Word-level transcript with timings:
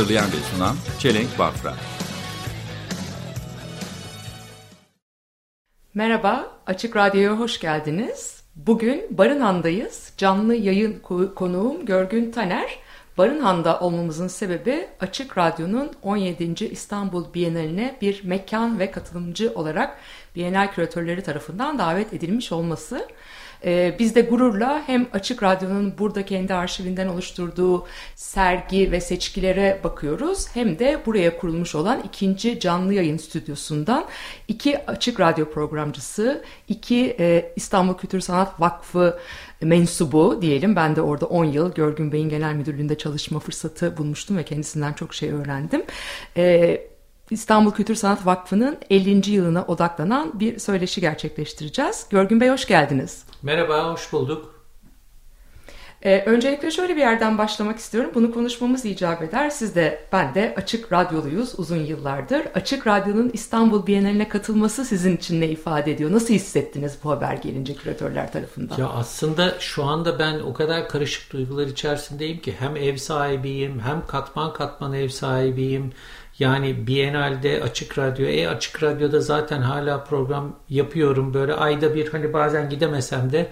Hazırlayan 0.00 0.26
ve 0.26 0.36
sunan 0.54 0.76
Çelenk 0.98 1.38
Bafra. 1.38 1.74
Merhaba, 5.94 6.58
Açık 6.66 6.96
Radyo'ya 6.96 7.38
hoş 7.38 7.60
geldiniz. 7.60 8.44
Bugün 8.56 9.18
Barınhan'dayız. 9.18 10.12
Canlı 10.16 10.54
yayın 10.54 11.00
ko- 11.00 11.34
konuğum 11.34 11.86
Görgün 11.86 12.30
Taner. 12.30 12.78
Barınhan'da 13.18 13.80
olmamızın 13.80 14.28
sebebi 14.28 14.88
Açık 15.00 15.38
Radyo'nun 15.38 15.90
17. 16.02 16.64
İstanbul 16.64 17.34
Bienali'ne 17.34 17.96
bir 18.00 18.24
mekan 18.24 18.78
ve 18.78 18.90
katılımcı 18.90 19.52
olarak 19.54 19.98
Bienal 20.36 20.72
küratörleri 20.72 21.22
tarafından 21.22 21.78
davet 21.78 22.14
edilmiş 22.14 22.52
olması. 22.52 23.08
Ee, 23.64 23.96
biz 23.98 24.14
de 24.14 24.20
gururla 24.20 24.82
hem 24.86 25.06
Açık 25.12 25.42
Radyo'nun 25.42 25.94
burada 25.98 26.24
kendi 26.24 26.54
arşivinden 26.54 27.08
oluşturduğu 27.08 27.86
sergi 28.14 28.92
ve 28.92 29.00
seçkilere 29.00 29.80
bakıyoruz 29.84 30.48
hem 30.54 30.78
de 30.78 31.02
buraya 31.06 31.38
kurulmuş 31.38 31.74
olan 31.74 32.02
ikinci 32.04 32.60
canlı 32.60 32.94
yayın 32.94 33.16
stüdyosundan 33.16 34.04
iki 34.48 34.86
Açık 34.86 35.20
Radyo 35.20 35.50
programcısı, 35.50 36.44
iki 36.68 37.16
e, 37.20 37.52
İstanbul 37.56 37.94
Kültür 37.94 38.20
Sanat 38.20 38.60
Vakfı 38.60 39.18
mensubu 39.62 40.42
diyelim. 40.42 40.76
Ben 40.76 40.96
de 40.96 41.02
orada 41.02 41.26
10 41.26 41.44
yıl 41.44 41.74
Görgün 41.74 42.12
Bey'in 42.12 42.28
genel 42.28 42.54
müdürlüğünde 42.54 42.98
çalışma 42.98 43.38
fırsatı 43.38 43.96
bulmuştum 43.96 44.36
ve 44.36 44.44
kendisinden 44.44 44.92
çok 44.92 45.14
şey 45.14 45.30
öğrendim. 45.30 45.82
Ee, 46.36 46.89
İstanbul 47.30 47.70
Kültür 47.70 47.94
Sanat 47.94 48.26
Vakfı'nın 48.26 48.78
50. 48.90 49.30
yılına 49.30 49.64
odaklanan 49.64 50.40
bir 50.40 50.58
söyleşi 50.58 51.00
gerçekleştireceğiz. 51.00 52.06
Görgün 52.10 52.40
Bey 52.40 52.48
hoş 52.48 52.66
geldiniz. 52.66 53.24
Merhaba, 53.42 53.92
hoş 53.92 54.12
bulduk. 54.12 54.60
Ee, 56.02 56.22
öncelikle 56.26 56.70
şöyle 56.70 56.96
bir 56.96 57.00
yerden 57.00 57.38
başlamak 57.38 57.78
istiyorum. 57.78 58.10
Bunu 58.14 58.34
konuşmamız 58.34 58.84
icap 58.84 59.22
eder. 59.22 59.50
Siz 59.50 59.74
de 59.74 60.04
ben 60.12 60.34
de 60.34 60.54
Açık 60.56 60.92
Radyoluyuz 60.92 61.58
uzun 61.58 61.84
yıllardır. 61.84 62.42
Açık 62.54 62.86
Radyo'nun 62.86 63.30
İstanbul 63.32 63.86
Bienali'ne 63.86 64.28
katılması 64.28 64.84
sizin 64.84 65.16
için 65.16 65.40
ne 65.40 65.48
ifade 65.48 65.92
ediyor? 65.92 66.12
Nasıl 66.12 66.34
hissettiniz 66.34 66.98
bu 67.04 67.10
haber 67.10 67.34
gelince 67.34 67.74
küratörler 67.74 68.32
tarafından? 68.32 68.76
Ya 68.76 68.88
aslında 68.88 69.54
şu 69.60 69.84
anda 69.84 70.18
ben 70.18 70.40
o 70.40 70.54
kadar 70.54 70.88
karışık 70.88 71.32
duygular 71.32 71.66
içerisindeyim 71.66 72.40
ki 72.40 72.54
hem 72.58 72.76
ev 72.76 72.96
sahibiyim 72.96 73.80
hem 73.80 74.06
katman 74.06 74.52
katman 74.52 74.92
ev 74.92 75.08
sahibiyim. 75.08 75.92
Yani 76.40 76.86
Biennale'de 76.86 77.62
Açık 77.62 77.98
Radyo, 77.98 78.26
e 78.26 78.48
Açık 78.48 78.82
Radyo'da 78.82 79.20
zaten 79.20 79.62
hala 79.62 80.04
program 80.04 80.56
yapıyorum. 80.68 81.34
Böyle 81.34 81.54
ayda 81.54 81.94
bir 81.94 82.08
hani 82.08 82.32
bazen 82.32 82.70
gidemesem 82.70 83.32
de 83.32 83.50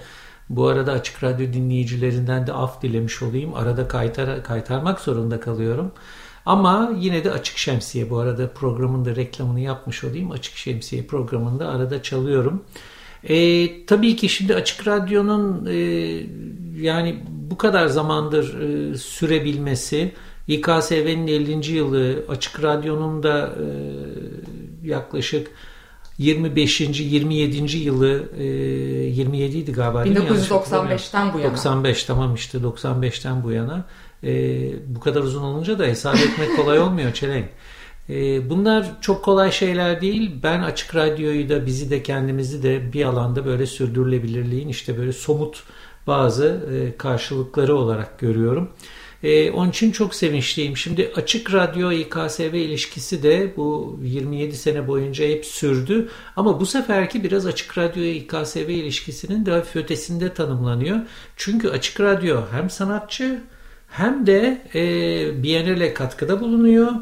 bu 0.48 0.66
arada 0.66 0.92
Açık 0.92 1.24
Radyo 1.24 1.52
dinleyicilerinden 1.52 2.46
de 2.46 2.52
af 2.52 2.82
dilemiş 2.82 3.22
olayım. 3.22 3.54
Arada 3.54 3.88
kaytar, 3.88 4.42
kaytarmak 4.42 5.00
zorunda 5.00 5.40
kalıyorum. 5.40 5.92
Ama 6.46 6.92
yine 6.98 7.24
de 7.24 7.30
Açık 7.30 7.58
Şemsiye 7.58 8.10
bu 8.10 8.18
arada 8.18 8.52
programın 8.52 9.04
da 9.04 9.16
reklamını 9.16 9.60
yapmış 9.60 10.04
olayım. 10.04 10.30
Açık 10.30 10.56
Şemsiye 10.56 11.02
programında 11.02 11.68
arada 11.68 12.02
çalıyorum. 12.02 12.64
E, 13.24 13.86
tabii 13.86 14.16
ki 14.16 14.28
şimdi 14.28 14.54
Açık 14.54 14.86
Radyo'nun 14.86 15.66
e, 15.66 15.74
yani 16.82 17.22
bu 17.28 17.58
kadar 17.58 17.86
zamandır 17.86 18.60
e, 18.60 18.96
sürebilmesi, 18.98 20.12
İKSV'nin 20.48 21.26
50. 21.26 21.72
yılı, 21.72 22.24
Açık 22.28 22.62
Radyo'nun 22.62 23.22
da 23.22 23.54
e, 24.84 24.88
yaklaşık 24.88 25.50
25. 26.18 26.80
27. 26.80 27.76
yılı 27.76 28.22
e, 28.38 28.44
27 28.44 29.58
idi 29.58 29.72
galiba. 29.72 30.04
değil 30.04 30.18
mi? 30.18 30.24
Yanlış 30.24 30.48
1995'ten 30.48 31.32
bu 31.32 31.38
yana. 31.38 31.52
95 31.52 32.04
tamam 32.04 32.34
işte 32.34 32.58
95'ten 32.58 33.44
bu 33.44 33.52
yana. 33.52 33.84
E, 34.24 34.32
bu 34.94 35.00
kadar 35.00 35.20
uzun 35.20 35.42
olunca 35.42 35.78
da 35.78 35.84
hesap 35.84 36.16
etmek 36.16 36.56
kolay 36.56 36.78
olmuyor 36.78 37.12
Çelenk. 37.12 37.48
E, 38.10 38.50
bunlar 38.50 39.00
çok 39.00 39.24
kolay 39.24 39.52
şeyler 39.52 40.00
değil. 40.00 40.30
Ben 40.42 40.62
Açık 40.62 40.94
Radyo'yu 40.94 41.48
da 41.48 41.66
bizi 41.66 41.90
de 41.90 42.02
kendimizi 42.02 42.62
de 42.62 42.92
bir 42.92 43.04
alanda 43.04 43.46
böyle 43.46 43.66
sürdürülebilirliğin 43.66 44.68
işte 44.68 44.98
böyle 44.98 45.12
somut 45.12 45.62
bazı 46.06 46.68
e, 46.72 46.96
karşılıkları 46.96 47.76
olarak 47.76 48.18
görüyorum. 48.18 48.70
E, 49.22 49.50
onun 49.50 49.70
için 49.70 49.92
çok 49.92 50.14
sevinçliyim. 50.14 50.76
Şimdi 50.76 51.12
Açık 51.16 51.54
Radyo 51.54 51.92
İKSV 51.92 52.54
ilişkisi 52.54 53.22
de 53.22 53.52
bu 53.56 53.98
27 54.02 54.56
sene 54.56 54.88
boyunca 54.88 55.26
hep 55.28 55.46
sürdü. 55.46 56.08
Ama 56.36 56.60
bu 56.60 56.66
seferki 56.66 57.24
biraz 57.24 57.46
Açık 57.46 57.78
Radyo 57.78 58.02
İKSV 58.02 58.68
ilişkisinin 58.68 59.44
hafif 59.44 59.76
ötesinde 59.76 60.34
tanımlanıyor. 60.34 60.98
Çünkü 61.36 61.68
Açık 61.68 62.00
Radyo 62.00 62.42
hem 62.52 62.70
sanatçı 62.70 63.42
hem 63.88 64.26
de 64.26 64.62
e, 64.74 65.42
Biennale 65.42 65.94
katkıda 65.94 66.40
bulunuyor. 66.40 66.92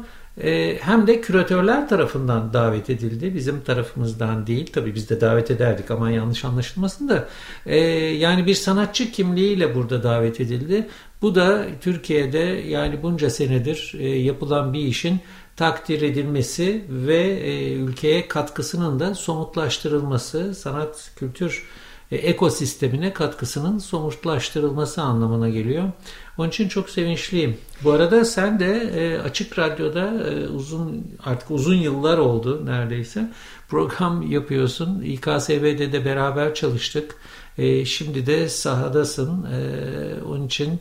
E, 0.43 0.77
hem 0.81 1.07
de 1.07 1.21
küratörler 1.21 1.89
tarafından 1.89 2.53
davet 2.53 2.89
edildi. 2.89 3.35
Bizim 3.35 3.61
tarafımızdan 3.61 4.47
değil. 4.47 4.71
Tabii 4.73 4.95
biz 4.95 5.09
de 5.09 5.21
davet 5.21 5.51
ederdik 5.51 5.91
ama 5.91 6.11
yanlış 6.11 6.45
anlaşılmasın 6.45 7.09
da. 7.09 7.27
E, 7.65 7.77
yani 7.95 8.45
bir 8.45 8.53
sanatçı 8.53 9.11
kimliğiyle 9.11 9.75
burada 9.75 10.03
davet 10.03 10.41
edildi. 10.41 10.87
Bu 11.21 11.35
da 11.35 11.65
Türkiye'de 11.81 12.39
yani 12.67 13.03
bunca 13.03 13.29
senedir 13.29 13.93
e, 13.99 14.07
yapılan 14.09 14.73
bir 14.73 14.79
işin 14.79 15.19
takdir 15.55 16.01
edilmesi 16.01 16.85
ve 16.89 17.73
ülkeye 17.73 18.27
katkısının 18.27 18.99
da 18.99 19.15
somutlaştırılması, 19.15 20.55
sanat 20.55 21.11
kültür 21.15 21.65
ekosistemine 22.11 23.13
katkısının 23.13 23.77
somutlaştırılması 23.77 25.01
anlamına 25.01 25.49
geliyor. 25.49 25.91
Onun 26.37 26.49
için 26.49 26.69
çok 26.69 26.89
sevinçliyim. 26.89 27.57
Bu 27.83 27.91
arada 27.91 28.25
sen 28.25 28.59
de 28.59 28.91
e, 28.95 29.19
Açık 29.19 29.59
Radyo'da 29.59 30.29
e, 30.29 30.47
uzun 30.47 31.07
artık 31.25 31.51
uzun 31.51 31.75
yıllar 31.75 32.17
oldu 32.17 32.65
neredeyse 32.65 33.29
program 33.69 34.31
yapıyorsun. 34.31 35.01
İKSV'de 35.01 35.91
de 35.91 36.05
beraber 36.05 36.53
çalıştık. 36.53 37.15
E, 37.57 37.85
şimdi 37.85 38.25
de 38.25 38.49
sahadasın. 38.49 39.45
E, 39.45 40.23
onun 40.23 40.47
için 40.47 40.79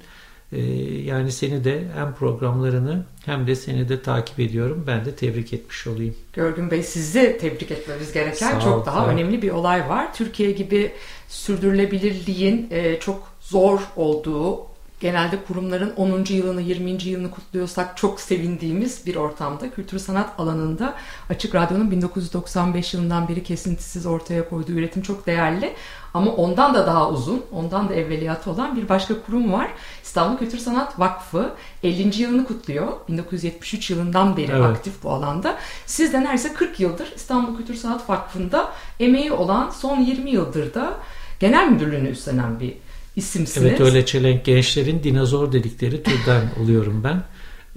e, 0.52 0.60
yani 1.04 1.32
seni 1.32 1.64
de 1.64 1.84
hem 1.94 2.14
programlarını 2.14 3.04
hem 3.24 3.46
de 3.46 3.56
seni 3.56 3.88
de 3.88 4.02
takip 4.02 4.40
ediyorum. 4.40 4.84
Ben 4.86 5.04
de 5.04 5.14
tebrik 5.14 5.52
etmiş 5.52 5.86
olayım. 5.86 6.14
Görgün 6.32 6.70
Bey 6.70 6.82
sizi 6.82 7.38
tebrik 7.40 7.70
etmemiz 7.70 8.12
gereken 8.12 8.56
ol, 8.56 8.60
çok 8.60 8.86
daha 8.86 9.04
ol. 9.04 9.08
önemli 9.08 9.42
bir 9.42 9.50
olay 9.50 9.88
var. 9.88 10.14
Türkiye 10.14 10.50
gibi 10.52 10.92
sürdürülebilirliğin 11.28 12.68
e, 12.70 13.00
çok 13.00 13.32
zor 13.40 13.80
olduğu, 13.96 14.75
genelde 15.00 15.44
kurumların 15.44 15.92
10. 15.96 16.24
yılını, 16.28 16.60
20. 16.60 16.90
yılını 17.04 17.30
kutluyorsak 17.30 17.96
çok 17.96 18.20
sevindiğimiz 18.20 19.06
bir 19.06 19.16
ortamda 19.16 19.70
kültür 19.70 19.98
sanat 19.98 20.30
alanında 20.40 20.94
Açık 21.30 21.54
Radyo'nun 21.54 21.90
1995 21.90 22.94
yılından 22.94 23.28
beri 23.28 23.42
kesintisiz 23.42 24.06
ortaya 24.06 24.48
koyduğu 24.48 24.72
üretim 24.72 25.02
çok 25.02 25.26
değerli. 25.26 25.72
Ama 26.14 26.30
ondan 26.30 26.74
da 26.74 26.86
daha 26.86 27.10
uzun, 27.10 27.42
ondan 27.52 27.88
da 27.88 27.94
evveliyatı 27.94 28.50
olan 28.50 28.76
bir 28.76 28.88
başka 28.88 29.22
kurum 29.22 29.52
var. 29.52 29.70
İstanbul 30.02 30.38
Kültür 30.38 30.58
Sanat 30.58 31.00
Vakfı 31.00 31.50
50. 31.82 32.22
yılını 32.22 32.46
kutluyor. 32.46 32.88
1973 33.08 33.90
yılından 33.90 34.36
beri 34.36 34.52
Evet. 34.52 34.64
aktif 34.64 35.02
bu 35.02 35.10
alanda. 35.10 35.56
Siz 35.86 36.12
de 36.12 36.20
neredeyse 36.20 36.52
40 36.54 36.80
yıldır 36.80 37.12
İstanbul 37.16 37.56
Kültür 37.56 37.74
Sanat 37.74 38.10
Vakfı'nda 38.10 38.72
emeği 39.00 39.32
olan 39.32 39.70
son 39.70 40.00
20 40.00 40.30
yıldır 40.30 40.74
da 40.74 40.94
genel 41.40 41.68
müdürlüğünü 41.68 42.08
üstlenen 42.08 42.60
bir 42.60 42.74
isimsiniz. 43.16 43.66
Evet 43.66 43.80
öyle 43.80 44.06
çelenk 44.06 44.44
gençlerin 44.44 45.02
dinozor 45.02 45.52
dedikleri 45.52 46.02
türden 46.02 46.50
oluyorum 46.62 47.04
ben. 47.04 47.22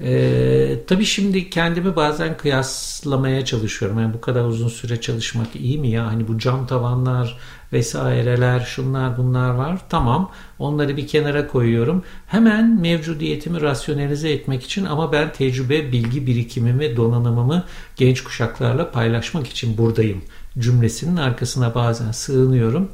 Ee, 0.03 0.79
tabii 0.87 1.05
şimdi 1.05 1.49
kendimi 1.49 1.95
bazen 1.95 2.37
kıyaslamaya 2.37 3.45
çalışıyorum. 3.45 3.99
Yani 3.99 4.13
bu 4.13 4.21
kadar 4.21 4.43
uzun 4.43 4.67
süre 4.67 5.01
çalışmak 5.01 5.55
iyi 5.55 5.77
mi 5.77 5.89
ya? 5.89 6.07
Hani 6.07 6.27
bu 6.27 6.39
cam 6.39 6.67
tavanlar 6.67 7.37
vesaireler 7.73 8.59
şunlar 8.59 9.17
bunlar 9.17 9.49
var. 9.49 9.81
Tamam 9.89 10.31
onları 10.59 10.97
bir 10.97 11.07
kenara 11.07 11.47
koyuyorum. 11.47 12.03
Hemen 12.27 12.81
mevcudiyetimi 12.81 13.61
rasyonelize 13.61 14.29
etmek 14.29 14.63
için 14.63 14.85
ama 14.85 15.11
ben 15.11 15.33
tecrübe, 15.33 15.91
bilgi 15.91 16.27
birikimimi, 16.27 16.97
donanımımı 16.97 17.63
genç 17.95 18.23
kuşaklarla 18.23 18.91
paylaşmak 18.91 19.47
için 19.47 19.77
buradayım 19.77 20.21
cümlesinin 20.59 21.17
arkasına 21.17 21.75
bazen 21.75 22.11
sığınıyorum. 22.11 22.91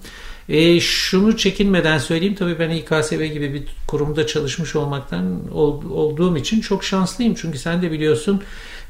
E, 0.50 0.80
şunu 0.80 1.38
çekinmeden 1.38 1.98
söyleyeyim 1.98 2.36
tabii 2.36 2.60
ben 2.60 2.70
İKSV 2.70 3.24
gibi 3.24 3.54
bir 3.54 3.64
kurumda 3.88 4.28
çalışmış 4.28 4.76
olmaktan 4.76 5.52
ol, 5.54 5.84
olduğum 5.92 6.38
için 6.38 6.62
çok 6.62 6.84
şanslıyım. 6.84 7.34
Çünkü 7.34 7.58
sen 7.58 7.82
de 7.82 7.92
biliyorsun 7.92 8.42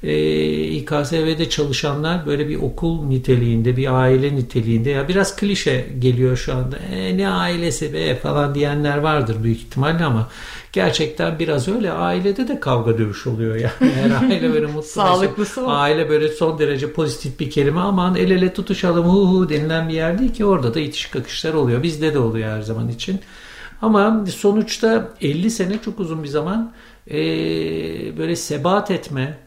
e, 0.04 0.64
İKSV'de 0.64 1.50
çalışanlar 1.50 2.26
böyle 2.26 2.50
bir 2.50 2.56
okul 2.56 3.06
niteliğinde, 3.06 3.78
bir 3.78 4.00
aile 4.02 4.36
niteliğinde 4.36 4.90
ya 4.90 5.08
biraz 5.08 5.36
klişe 5.36 5.88
geliyor 6.00 6.38
şu 6.38 6.54
anda. 6.54 6.78
E, 6.78 7.18
ne 7.18 7.30
ailesi 7.30 7.94
be 7.94 8.16
falan 8.16 8.56
diyenler 8.56 8.98
vardır 8.98 9.44
büyük 9.44 9.58
ihtimalle 9.58 10.04
ama 10.04 10.30
gerçekten 10.72 11.40
biraz 11.40 11.68
öyle. 11.68 11.92
Ailede 11.92 12.48
de 12.48 12.60
kavga 12.60 12.98
dövüş 12.98 13.28
oluyor 13.28 13.56
yani. 13.56 13.72
Eğer 13.98 14.22
aile 14.22 14.54
böyle 14.54 14.66
mutlu. 14.66 14.84
Sağlıklısı 14.84 15.66
o. 15.66 15.70
Aile 15.70 16.10
böyle 16.10 16.30
son 16.30 16.60
derece 16.60 16.92
pozitif 16.92 17.40
bir 17.40 17.50
kelime 17.50 17.80
aman 17.80 18.16
el 18.16 18.32
ele 18.32 18.54
tutuşalım 18.54 19.06
hu 19.06 19.30
hu 19.30 19.50
denilen 19.50 19.90
bir 19.90 19.94
yer 19.94 20.20
değil 20.20 20.34
ki 20.34 20.46
orada 20.46 20.74
da 20.74 20.80
itiş 20.80 21.06
kakışlar 21.06 21.54
oluyor. 21.54 21.84
Bizde 21.84 22.14
de 22.14 22.20
oluyor 22.20 22.50
her 22.50 22.62
zaman 22.62 22.90
için. 22.90 23.20
Ama 23.82 24.26
sonuçta 24.36 25.14
50 25.22 25.52
sene 25.52 25.82
çok 25.86 26.00
uzun 26.00 26.24
bir 26.24 26.28
zaman 26.28 26.74
ee, 27.08 28.18
böyle 28.18 28.36
sebat 28.36 28.92
etme, 28.92 29.38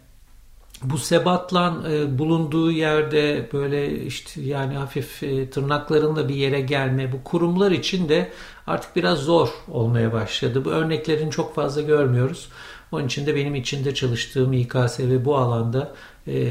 bu 0.84 0.98
sebatla 0.98 1.76
e, 1.90 2.18
bulunduğu 2.18 2.70
yerde 2.70 3.48
böyle 3.52 4.04
işte 4.04 4.40
yani 4.40 4.74
hafif 4.74 5.22
e, 5.22 5.50
tırnaklarınla 5.50 6.28
bir 6.28 6.34
yere 6.34 6.60
gelme 6.60 7.12
bu 7.12 7.24
kurumlar 7.24 7.70
için 7.70 8.08
de 8.08 8.32
artık 8.66 8.96
biraz 8.96 9.18
zor 9.18 9.48
olmaya 9.68 10.12
başladı. 10.12 10.64
Bu 10.64 10.70
örneklerini 10.70 11.30
çok 11.30 11.54
fazla 11.54 11.82
görmüyoruz. 11.82 12.48
Onun 12.92 13.06
için 13.06 13.26
de 13.26 13.34
benim 13.34 13.54
içinde 13.54 13.94
çalıştığım 13.94 14.52
İKSV 14.52 15.24
bu 15.24 15.36
alanda 15.36 15.94
e, 16.26 16.48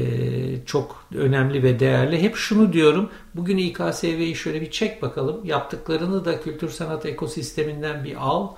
çok 0.66 1.04
önemli 1.14 1.62
ve 1.62 1.80
değerli. 1.80 2.22
Hep 2.22 2.36
şunu 2.36 2.72
diyorum. 2.72 3.10
Bugün 3.34 3.56
İKSV'yi 3.56 4.36
şöyle 4.36 4.60
bir 4.60 4.70
çek 4.70 5.02
bakalım. 5.02 5.44
Yaptıklarını 5.44 6.24
da 6.24 6.40
kültür 6.40 6.68
sanat 6.68 7.06
ekosisteminden 7.06 8.04
bir 8.04 8.16
al. 8.26 8.48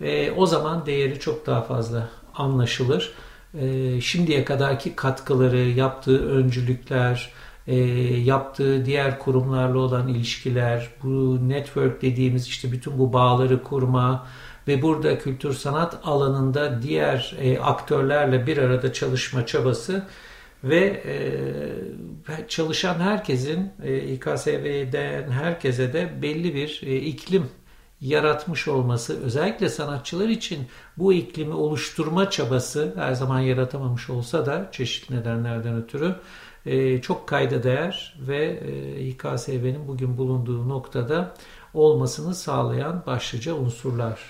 E, 0.00 0.30
o 0.30 0.46
zaman 0.46 0.86
değeri 0.86 1.20
çok 1.20 1.46
daha 1.46 1.62
fazla 1.62 2.08
anlaşılır. 2.34 3.12
E, 3.54 4.00
şimdiye 4.00 4.44
kadarki 4.44 4.96
katkıları, 4.96 5.58
yaptığı 5.58 6.28
öncülükler, 6.30 7.32
e, 7.66 7.76
yaptığı 8.20 8.84
diğer 8.84 9.18
kurumlarla 9.18 9.78
olan 9.78 10.08
ilişkiler, 10.08 10.90
bu 11.02 11.38
network 11.48 12.02
dediğimiz 12.02 12.46
işte 12.46 12.72
bütün 12.72 12.98
bu 12.98 13.12
bağları 13.12 13.62
kurma 13.62 14.26
ve 14.68 14.82
burada 14.82 15.18
kültür 15.18 15.54
sanat 15.54 15.98
alanında 16.04 16.82
diğer 16.82 17.36
e, 17.40 17.58
aktörlerle 17.58 18.46
bir 18.46 18.58
arada 18.58 18.92
çalışma 18.92 19.46
çabası 19.46 20.06
ve 20.64 21.02
e, 21.06 22.48
çalışan 22.48 23.00
herkesin 23.00 23.72
e, 23.84 23.98
İKSV'den 23.98 25.30
herkese 25.30 25.92
de 25.92 26.22
belli 26.22 26.54
bir 26.54 26.80
iklim 26.82 27.46
yaratmış 28.00 28.68
olması 28.68 29.22
özellikle 29.22 29.68
sanatçılar 29.68 30.28
için 30.28 30.66
bu 30.96 31.12
iklimi 31.12 31.54
oluşturma 31.54 32.30
çabası 32.30 32.92
her 32.96 33.12
zaman 33.12 33.40
yaratamamış 33.40 34.10
olsa 34.10 34.46
da 34.46 34.68
çeşitli 34.72 35.16
nedenlerden 35.16 35.76
ötürü 35.76 36.16
e, 36.66 37.00
çok 37.00 37.26
kayda 37.28 37.62
değer 37.62 38.14
ve 38.20 38.60
e, 38.66 39.00
İKSV'nin 39.00 39.88
bugün 39.88 40.18
bulunduğu 40.18 40.68
noktada 40.68 41.34
olmasını 41.74 42.34
sağlayan 42.34 43.02
başlıca 43.06 43.54
unsurlar. 43.54 44.20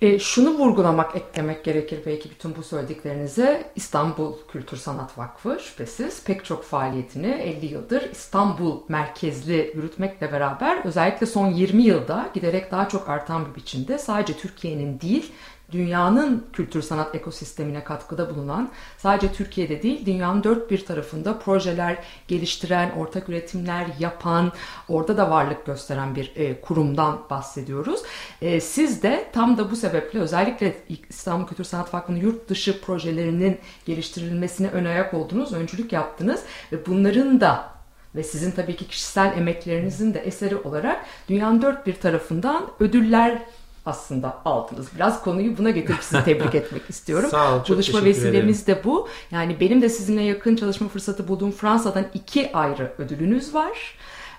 E, 0.00 0.18
şunu 0.18 0.50
vurgulamak, 0.50 1.16
eklemek 1.16 1.64
gerekir 1.64 2.00
belki 2.06 2.30
bütün 2.30 2.56
bu 2.56 2.62
söylediklerinize. 2.62 3.70
İstanbul 3.76 4.34
Kültür 4.52 4.76
Sanat 4.76 5.18
Vakfı 5.18 5.58
şüphesiz 5.62 6.24
pek 6.24 6.44
çok 6.44 6.64
faaliyetini 6.64 7.26
50 7.26 7.66
yıldır 7.66 8.10
İstanbul 8.12 8.80
merkezli 8.88 9.72
yürütmekle 9.76 10.32
beraber 10.32 10.84
özellikle 10.84 11.26
son 11.26 11.46
20 11.46 11.82
yılda 11.82 12.30
giderek 12.34 12.70
daha 12.70 12.88
çok 12.88 13.08
artan 13.08 13.46
bir 13.50 13.54
biçimde 13.54 13.98
sadece 13.98 14.36
Türkiye'nin 14.36 15.00
değil 15.00 15.32
dünyanın 15.72 16.46
kültür 16.52 16.82
sanat 16.82 17.14
ekosistemine 17.14 17.84
katkıda 17.84 18.34
bulunan, 18.34 18.70
sadece 18.98 19.32
Türkiye'de 19.32 19.82
değil 19.82 20.06
dünyanın 20.06 20.44
dört 20.44 20.70
bir 20.70 20.84
tarafında 20.86 21.38
projeler 21.38 21.98
geliştiren, 22.28 22.90
ortak 22.90 23.28
üretimler 23.28 23.86
yapan, 23.98 24.52
orada 24.88 25.16
da 25.16 25.30
varlık 25.30 25.66
gösteren 25.66 26.14
bir 26.14 26.32
e, 26.36 26.60
kurumdan 26.60 27.20
bahsediyoruz. 27.30 28.00
E, 28.42 28.60
siz 28.60 29.02
de 29.02 29.30
tam 29.32 29.58
da 29.58 29.70
bu 29.70 29.76
sebeple 29.76 30.18
özellikle 30.18 30.76
İstanbul 31.08 31.46
Kültür 31.46 31.64
Sanat 31.64 31.94
Vakfı'nın 31.94 32.20
yurt 32.20 32.48
dışı 32.48 32.80
projelerinin 32.80 33.58
geliştirilmesine 33.86 34.68
ön 34.68 34.84
ayak 34.84 35.14
oldunuz, 35.14 35.52
öncülük 35.52 35.92
yaptınız 35.92 36.42
ve 36.72 36.86
bunların 36.86 37.40
da 37.40 37.80
ve 38.14 38.22
sizin 38.22 38.50
tabii 38.50 38.76
ki 38.76 38.88
kişisel 38.88 39.38
emeklerinizin 39.38 40.14
de 40.14 40.18
eseri 40.18 40.56
olarak 40.56 41.04
dünyanın 41.28 41.62
dört 41.62 41.86
bir 41.86 41.94
tarafından 41.94 42.66
ödüller 42.80 43.42
aslında 43.90 44.38
aldınız. 44.44 44.88
Biraz 44.96 45.22
konuyu 45.22 45.58
buna 45.58 45.70
getirip 45.70 46.02
sizi 46.02 46.24
tebrik 46.24 46.54
etmek 46.54 46.82
istiyorum. 46.90 47.30
Sağ 47.30 47.56
ol, 47.56 47.64
çok 47.64 47.76
Buluşma 47.76 48.04
vesilemiz 48.04 48.66
de 48.66 48.84
bu. 48.84 49.08
Yani 49.30 49.60
benim 49.60 49.82
de 49.82 49.88
sizinle 49.88 50.22
yakın 50.22 50.56
çalışma 50.56 50.88
fırsatı 50.88 51.28
bulduğum 51.28 51.52
Fransa'dan 51.52 52.06
iki 52.14 52.52
ayrı 52.52 52.92
ödülünüz 52.98 53.54
var. 53.54 53.94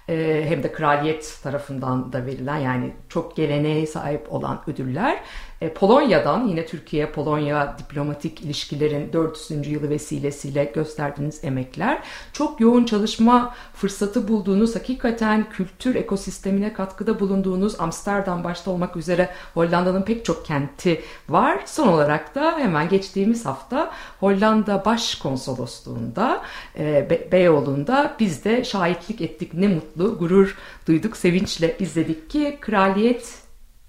Ee, 0.09 0.45
hem 0.47 0.63
de 0.63 0.71
kraliyet 0.71 1.39
tarafından 1.43 2.13
da 2.13 2.25
verilen 2.25 2.57
yani 2.57 2.93
çok 3.09 3.35
geleneğe 3.35 3.87
sahip 3.87 4.33
olan 4.33 4.61
ödüller. 4.67 5.23
Ee, 5.61 5.73
Polonya'dan 5.73 6.47
yine 6.47 6.65
Türkiye-Polonya 6.65 7.75
diplomatik 7.79 8.41
ilişkilerin 8.41 9.13
400. 9.13 9.67
yılı 9.67 9.89
vesilesiyle 9.89 10.63
gösterdiğiniz 10.75 11.43
emekler. 11.43 12.03
Çok 12.33 12.61
yoğun 12.61 12.85
çalışma 12.85 13.55
fırsatı 13.73 14.27
bulduğunuz, 14.27 14.75
hakikaten 14.75 15.49
kültür 15.49 15.95
ekosistemine 15.95 16.73
katkıda 16.73 17.19
bulunduğunuz 17.19 17.79
Amsterdam 17.79 18.43
başta 18.43 18.71
olmak 18.71 18.95
üzere 18.97 19.29
Hollanda'nın 19.53 20.01
pek 20.01 20.25
çok 20.25 20.45
kenti 20.45 21.01
var. 21.29 21.59
Son 21.65 21.87
olarak 21.87 22.35
da 22.35 22.57
hemen 22.57 22.89
geçtiğimiz 22.89 23.45
hafta 23.45 23.91
Hollanda 24.19 24.85
Başkonsolosluğu'nda 24.85 26.41
e, 26.79 27.09
Be- 27.09 27.31
Beyoğlu'nda 27.31 28.15
biz 28.19 28.45
de 28.45 28.63
şahitlik 28.63 29.21
ettik. 29.21 29.53
Ne 29.53 29.67
mutlu, 29.67 30.17
gurur 30.17 30.57
duyduk, 30.87 31.17
sevinçle 31.17 31.77
izledik 31.79 32.29
ki 32.29 32.57
kraliyet 32.61 33.41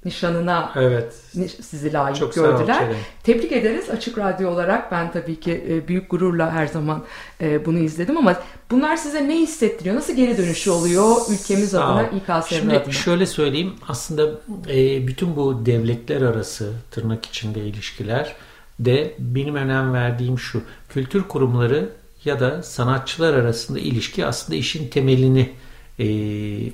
nişanına 0.04 0.72
Evet. 0.76 1.14
sizi 1.60 1.93
layık 1.93 2.16
Çok 2.16 2.34
sağ 2.34 2.40
ol, 2.40 2.44
gördüler. 2.46 2.78
Çelen. 2.78 2.94
Tebrik 3.22 3.52
ederiz 3.52 3.90
Açık 3.90 4.19
Radyo 4.19 4.50
olarak. 4.50 4.93
Ben 4.93 5.12
tabii 5.12 5.40
ki 5.40 5.64
e, 5.69 5.88
büyük 5.88 6.10
gururla 6.10 6.52
her 6.52 6.66
zaman 6.66 7.04
e, 7.40 7.66
bunu 7.66 7.78
izledim 7.78 8.16
ama 8.16 8.37
bunlar 8.70 8.96
size 8.96 9.28
ne 9.28 9.37
hissettiriyor? 9.38 9.96
Nasıl 9.96 10.12
geri 10.16 10.38
dönüşü 10.38 10.70
oluyor 10.70 11.16
ülkemiz 11.31 11.70
Sağ 11.70 11.94
ol. 11.94 11.96
adına, 11.99 12.08
İKSV 12.40 12.54
Şimdi 12.54 12.76
adına? 12.76 12.93
şöyle 12.93 13.26
söyleyeyim 13.26 13.72
aslında 13.88 14.31
e, 14.69 15.06
bütün 15.06 15.37
bu 15.37 15.66
devletler 15.66 16.22
arası 16.22 16.72
tırnak 16.90 17.26
içinde 17.26 17.60
ilişkiler 17.60 18.37
de 18.81 19.14
benim 19.19 19.55
önem 19.55 19.93
verdiğim 19.93 20.38
şu 20.38 20.62
kültür 20.88 21.22
kurumları 21.22 21.88
ya 22.25 22.40
da 22.40 22.62
sanatçılar 22.62 23.34
arasında 23.34 23.79
ilişki 23.79 24.26
aslında 24.26 24.58
işin 24.58 24.88
temelini 24.88 25.50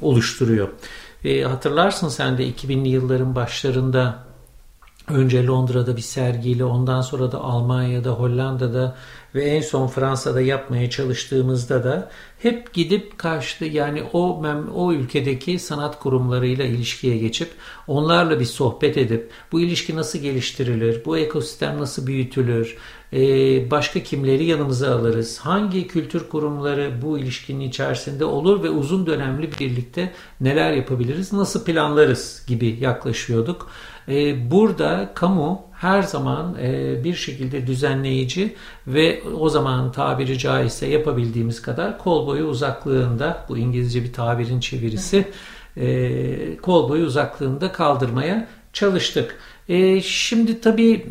oluşturuyor. 0.02 0.68
E, 1.24 1.42
hatırlarsın 1.42 2.08
sen 2.08 2.38
de 2.38 2.48
2000'li 2.48 2.88
yılların 2.88 3.34
başlarında 3.34 4.28
Önce 5.10 5.46
Londra'da 5.46 5.96
bir 5.96 6.02
sergiyle 6.02 6.64
ondan 6.64 7.00
sonra 7.00 7.32
da 7.32 7.40
Almanya'da, 7.40 8.10
Hollanda'da 8.10 8.96
ve 9.34 9.44
en 9.44 9.60
son 9.60 9.86
Fransa'da 9.86 10.40
yapmaya 10.40 10.90
çalıştığımızda 10.90 11.84
da 11.84 12.10
hep 12.38 12.74
gidip 12.74 13.18
karşıda 13.18 13.64
yani 13.64 14.02
o 14.12 14.40
mem- 14.42 14.70
o 14.70 14.92
ülkedeki 14.92 15.58
sanat 15.58 15.98
kurumlarıyla 15.98 16.64
ilişkiye 16.64 17.18
geçip 17.18 17.50
onlarla 17.86 18.40
bir 18.40 18.44
sohbet 18.44 18.96
edip 18.96 19.30
bu 19.52 19.60
ilişki 19.60 19.96
nasıl 19.96 20.18
geliştirilir, 20.18 21.04
bu 21.04 21.18
ekosistem 21.18 21.80
nasıl 21.80 22.06
büyütülür, 22.06 22.76
başka 23.70 24.02
kimleri 24.02 24.44
yanımıza 24.44 24.96
alırız, 24.96 25.38
hangi 25.38 25.86
kültür 25.86 26.28
kurumları 26.28 26.92
bu 27.02 27.18
ilişkinin 27.18 27.68
içerisinde 27.68 28.24
olur 28.24 28.62
ve 28.62 28.70
uzun 28.70 29.06
dönemli 29.06 29.50
birlikte 29.60 30.12
neler 30.40 30.72
yapabiliriz, 30.72 31.32
nasıl 31.32 31.64
planlarız 31.64 32.44
gibi 32.46 32.78
yaklaşıyorduk. 32.80 33.70
Ee, 34.08 34.50
burada 34.50 35.12
kamu 35.14 35.62
her 35.72 36.02
zaman 36.02 36.56
e, 36.60 37.04
bir 37.04 37.14
şekilde 37.14 37.66
düzenleyici 37.66 38.54
ve 38.86 39.22
o 39.38 39.48
zaman 39.48 39.92
tabiri 39.92 40.38
caizse 40.38 40.86
yapabildiğimiz 40.86 41.62
kadar 41.62 41.98
kol 41.98 42.26
boyu 42.26 42.44
uzaklığında 42.44 43.46
bu 43.48 43.58
İngilizce 43.58 44.02
bir 44.04 44.12
tabirin 44.12 44.60
çevirisi 44.60 45.28
e, 45.76 46.56
kol 46.56 46.88
boyu 46.88 47.06
uzaklığında 47.06 47.72
kaldırmaya 47.72 48.48
çalıştık. 48.72 49.38
E, 49.68 50.00
şimdi 50.00 50.60
tabii 50.60 51.06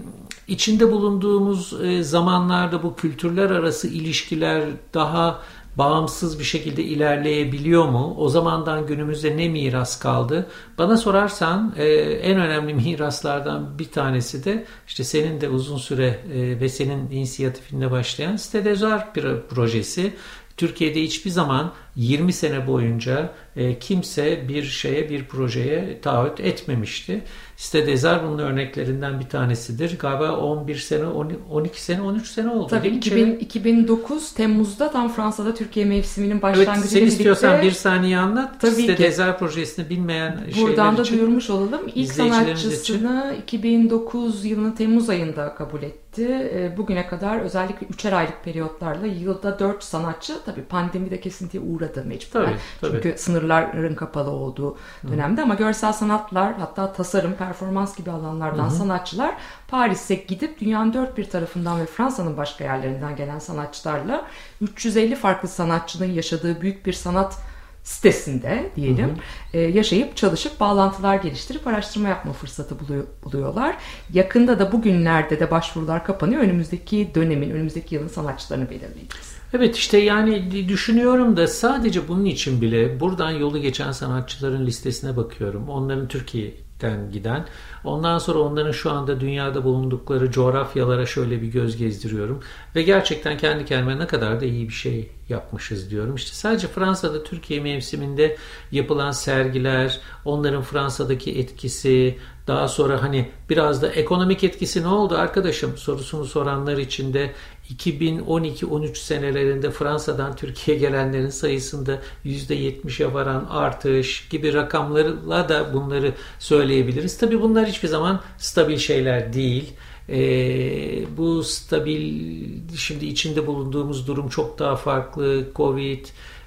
içinde 0.48 0.92
bulunduğumuz 0.92 1.74
e, 1.84 2.04
zamanlarda 2.04 2.84
bu 2.84 2.96
kültürler 2.96 3.50
arası 3.50 3.88
ilişkiler 3.88 4.64
daha 4.94 5.42
bağımsız 5.78 6.40
bir 6.40 6.44
şekilde 6.44 6.84
ilerleyebiliyor 6.84 7.86
mu? 7.86 8.16
O 8.18 8.30
zamandan 8.30 8.88
günümüzde 8.88 9.38
ne 9.38 9.50
miras 9.50 10.00
kaldı? 10.00 10.48
Bana 10.78 10.98
sorarsan 10.98 11.74
e, 11.78 11.86
en 12.02 12.40
önemli 12.40 12.74
miraslardan 12.90 13.80
bir 13.80 13.92
tanesi 13.92 14.46
de 14.46 14.66
işte 14.88 15.04
senin 15.04 15.42
de 15.42 15.50
uzun 15.50 15.78
süre 15.78 16.20
e, 16.34 16.60
ve 16.60 16.70
senin 16.70 17.12
inisiyatifinde 17.12 17.92
başlayan 17.92 18.36
Stedezar 18.36 19.14
projesi. 19.50 20.14
Türkiye'de 20.58 21.02
hiçbir 21.02 21.30
zaman 21.30 21.72
20 21.98 22.34
sene 22.34 22.68
boyunca 22.68 23.34
e, 23.56 23.80
kimse 23.80 24.48
bir 24.48 24.64
şeye 24.64 25.10
bir 25.10 25.26
projeye 25.26 26.02
taahhüt 26.02 26.40
etmemişti. 26.40 27.22
Site 27.56 27.88
Dezar 27.88 28.24
bunun 28.24 28.40
örneklerinden 28.40 29.20
bir 29.20 29.30
tanesidir. 29.30 30.00
Galiba 30.00 30.32
11 30.38 30.76
sene, 30.76 31.06
12 31.06 31.84
sene, 31.84 32.02
13 32.02 32.28
sene 32.28 32.50
oldu. 32.50 32.68
Tabii 32.70 32.84
değil 32.84 32.94
mi 32.94 33.00
2000, 33.00 33.26
Çelen? 33.26 33.40
2009 33.40 34.34
Temmuz'da 34.34 34.92
tam 34.92 35.10
Fransa'da 35.14 35.56
Türkiye 35.56 35.86
mevsiminin 35.86 36.32
Evet, 36.32 36.44
başlangıcı 36.44 36.88
sen 36.88 37.00
ile 37.00 37.06
istiyorsan 37.06 37.62
bir 37.62 37.72
saniye 37.72 38.18
anlat. 38.18 38.62
Tabii 38.62 38.72
Site 38.72 38.96
ki. 38.96 39.38
Projesini 39.40 39.90
bilmeyen 39.90 40.40
buradan 40.62 40.76
şeyler 40.76 40.98
da 40.98 41.02
için. 41.02 41.18
duyurmuş 41.18 41.50
olalım. 41.50 41.82
İlk 41.96 42.14
sanatçısını 42.14 43.36
2009 43.44 44.46
yılının 44.46 44.72
Temmuz 44.72 45.10
ayında 45.10 45.56
kabul 45.56 45.84
etti. 45.84 46.50
E, 46.54 46.78
Bugüne 46.78 47.08
kadar 47.08 47.40
özellikle 47.40 47.88
üçer 47.88 48.14
aylık 48.14 48.44
periyotlarla 48.44 49.08
yılda 49.08 49.60
4 49.60 49.84
sanatçı 49.84 50.34
tabii 50.46 50.64
pandemide 50.64 51.20
kesintiye 51.20 51.64
uğradı 51.64 51.87
mecburen. 51.96 52.46
Tabii, 52.46 52.58
tabii. 52.82 53.02
Çünkü 53.04 53.18
sınırların 53.18 53.96
kapalı 53.96 54.30
olduğu 54.30 54.78
dönemde 55.08 55.42
ama 55.42 55.54
görsel 55.54 55.94
sanatlar 55.94 56.54
hatta 56.54 56.94
tasarım, 56.94 57.34
performans 57.34 57.98
gibi 57.98 58.12
alanlardan 58.12 58.70
sanatçılar 58.70 59.36
Paris'e 59.68 60.16
gidip 60.16 60.60
dünyanın 60.60 60.94
dört 60.94 61.18
bir 61.18 61.26
tarafından 61.30 61.80
ve 61.82 61.86
Fransa'nın 61.86 62.38
başka 62.38 62.64
yerlerinden 62.64 63.16
gelen 63.16 63.40
sanatçılarla 63.40 64.26
350 64.62 65.16
farklı 65.16 65.48
sanatçının 65.50 66.12
yaşadığı 66.12 66.62
büyük 66.62 66.86
bir 66.86 66.94
sanat 66.94 67.38
sitesinde 67.84 68.70
diyelim 68.76 69.16
e, 69.54 69.60
yaşayıp 69.60 70.16
çalışıp 70.18 70.60
bağlantılar 70.60 71.16
geliştirip 71.16 71.68
araştırma 71.68 72.10
yapma 72.10 72.34
fırsatı 72.34 72.76
buluyor- 72.80 73.06
buluyorlar. 73.24 73.76
Yakında 74.14 74.60
da 74.60 74.72
bugünlerde 74.72 75.40
de 75.40 75.52
başvurular 75.52 76.06
kapanıyor. 76.06 76.42
Önümüzdeki 76.42 77.12
dönemin, 77.16 77.52
önümüzdeki 77.52 77.96
yılın 77.96 78.08
sanatçılarını 78.08 78.70
belirleyeceğiz. 78.70 79.37
Evet 79.54 79.76
işte 79.76 79.98
yani 79.98 80.68
düşünüyorum 80.68 81.38
da 81.38 81.48
sadece 81.48 82.08
bunun 82.08 82.26
için 82.26 82.62
bile 82.62 83.00
buradan 83.00 83.32
yolu 83.32 83.62
geçen 83.62 83.92
sanatçıların 83.92 84.66
listesine 84.66 85.18
bakıyorum. 85.18 85.70
Onların 85.70 86.08
Türkiye'den 86.08 87.12
giden. 87.12 87.46
Ondan 87.84 88.18
sonra 88.18 88.40
onların 88.40 88.72
şu 88.72 88.92
anda 88.92 89.20
dünyada 89.20 89.64
bulundukları 89.64 90.32
coğrafyalara 90.32 91.06
şöyle 91.06 91.42
bir 91.42 91.48
göz 91.48 91.78
gezdiriyorum. 91.78 92.40
Ve 92.76 92.84
gerçekten 92.84 93.38
kendi 93.38 93.66
kendime 93.66 94.00
ne 94.00 94.08
kadar 94.08 94.42
da 94.42 94.46
iyi 94.46 94.68
bir 94.68 94.74
şey 94.74 95.12
yapmışız 95.30 95.92
diyorum. 95.92 96.16
İşte 96.16 96.36
sadece 96.36 96.68
Fransa'da 96.68 97.24
Türkiye 97.24 97.60
mevsiminde 97.60 98.38
yapılan 98.72 99.12
sergiler, 99.12 100.00
onların 100.26 100.62
Fransa'daki 100.62 101.40
etkisi, 101.40 102.18
daha 102.48 102.68
sonra 102.68 103.04
hani 103.04 103.30
biraz 103.50 103.82
da 103.82 103.88
ekonomik 103.88 104.44
etkisi 104.44 104.84
ne 104.84 104.88
oldu 104.88 105.16
arkadaşım 105.18 105.78
sorusunu 105.78 106.26
soranlar 106.26 106.78
için 106.78 107.14
de 107.14 107.34
2012-13 107.76 108.96
senelerinde 108.96 109.72
Fransa'dan 109.72 110.36
Türkiye'ye 110.36 110.82
gelenlerin 110.82 111.30
sayısında 111.30 112.02
%70'e 112.26 113.14
varan 113.14 113.48
artış 113.50 114.30
gibi 114.30 114.54
rakamlarla 114.54 115.50
da 115.50 115.74
bunları 115.74 116.14
söyleyebiliriz. 116.40 117.18
Tabii 117.18 117.42
bunlar 117.42 117.68
hiçbir 117.68 117.88
zaman 117.88 118.22
stabil 118.38 118.78
şeyler 118.78 119.34
değil. 119.34 119.74
Ee, 120.10 121.18
bu 121.18 121.44
stabil 121.44 122.30
şimdi 122.78 123.06
içinde 123.06 123.48
bulunduğumuz 123.48 124.08
durum 124.08 124.30
çok 124.30 124.60
daha 124.60 124.76
farklı. 124.76 125.48
Covid 125.56 126.06